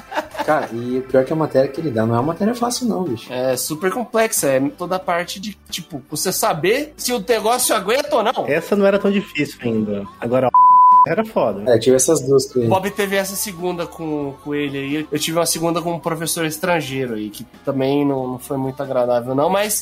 [0.50, 3.04] Cara, e pior que a matéria que ele dá não é uma matéria fácil, não,
[3.04, 3.32] bicho.
[3.32, 4.48] É super complexa.
[4.48, 8.48] É toda a parte de, tipo, você saber se o negócio aguenta ou não.
[8.48, 10.08] Essa não era tão difícil ainda.
[10.20, 10.50] Agora,
[11.08, 11.72] era foda.
[11.72, 12.68] É, tive essas duas com ele.
[12.68, 15.08] Bob teve essa segunda com, com ele aí.
[15.12, 18.82] Eu tive uma segunda com um professor estrangeiro aí, que também não, não foi muito
[18.82, 19.80] agradável, não, mas.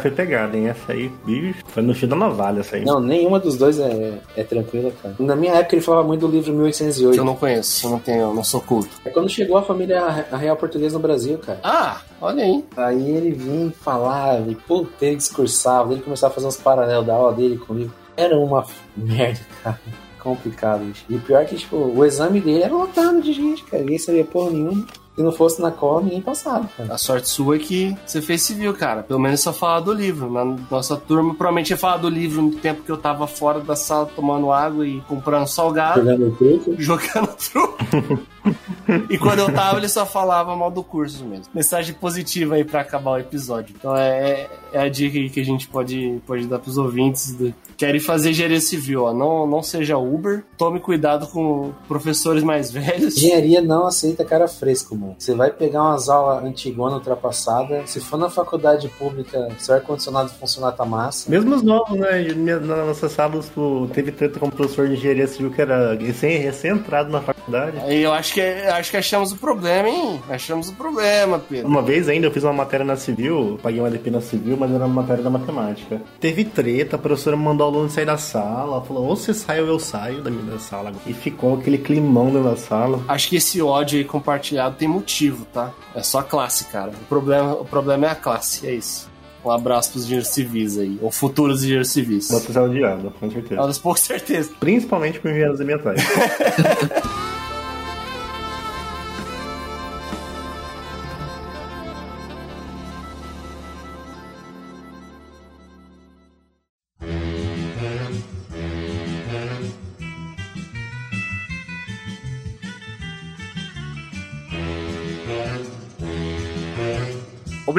[0.00, 0.68] Foi pegada, hein?
[0.68, 2.84] Essa aí, bicho, foi no fio da navalha essa aí.
[2.84, 5.14] Não, nenhuma dos dois é, é tranquila, cara.
[5.18, 7.14] Na minha época ele falava muito do livro 1808.
[7.14, 8.90] Que eu não conheço, eu não tenho, eu não sou culto.
[9.04, 11.60] É quando chegou a família a real portuguesa no Brasil, cara.
[11.62, 12.64] Ah, olha aí.
[12.76, 17.06] Aí ele vinha e falava, e puta, ele discursava, ele começava a fazer uns paralelos
[17.06, 17.94] da aula dele com o livro.
[18.16, 18.64] Era uma
[18.96, 19.78] merda, cara
[20.22, 21.04] complicado, gente.
[21.10, 23.82] E pior que, tipo, o exame dele era lotado de gente, cara.
[23.82, 24.86] Ninguém sabia porra nenhuma.
[25.14, 26.94] Se não fosse na cola, ninguém passava, cara.
[26.94, 29.02] A sorte sua é que você fez civil, cara.
[29.02, 30.30] Pelo menos só falar do livro.
[30.32, 33.76] Na nossa turma, provavelmente ia falar do livro no tempo que eu tava fora da
[33.76, 36.00] sala tomando água e comprando salgado.
[36.00, 36.74] Jogando truco.
[36.78, 38.22] Jogando truco.
[39.08, 41.46] E quando eu tava, ele só falava mal do curso mesmo.
[41.54, 43.74] Mensagem positiva aí pra acabar o episódio.
[43.78, 47.54] Então é, é a dica aí que a gente pode, pode dar pros ouvintes do,
[47.82, 49.12] querem fazer engenharia civil, ó.
[49.12, 50.44] Não, não seja Uber.
[50.56, 53.16] Tome cuidado com professores mais velhos.
[53.16, 55.16] Engenharia não aceita cara fresco, mano.
[55.18, 57.84] Você vai pegar umas aulas antigona, ultrapassada.
[57.86, 61.28] Se for na faculdade pública, seu ar-condicionado funcionar tá massa.
[61.28, 62.22] Mesmo os novos, né?
[62.60, 63.42] Na nossa sala,
[63.92, 67.78] teve treta com um professor de engenharia civil que era recém-entrado na faculdade.
[67.78, 70.20] Aí eu acho que, acho que achamos o problema, hein?
[70.28, 71.68] Achamos o problema, Pedro.
[71.68, 74.70] Uma vez ainda eu fiz uma matéria na civil, paguei uma DP na civil, mas
[74.70, 76.00] era uma matéria da matemática.
[76.20, 79.66] Teve treta, a professora mandou o aluno sair da sala, falou, ou você sai ou
[79.66, 80.92] eu saio da minha sala.
[81.06, 83.00] E ficou aquele climão dentro da sala.
[83.08, 85.72] Acho que esse ódio aí compartilhado tem motivo, tá?
[85.94, 86.90] É só a classe, cara.
[86.90, 89.10] O problema, o problema é a classe, é isso.
[89.44, 92.28] Um abraço pros engenheiros civis aí, ou futuros engenheiros civis.
[92.28, 93.60] Vou precisar odiado, com certeza.
[93.60, 94.52] Das poucas certezas.
[94.60, 96.00] Principalmente com engenheiros ambientais.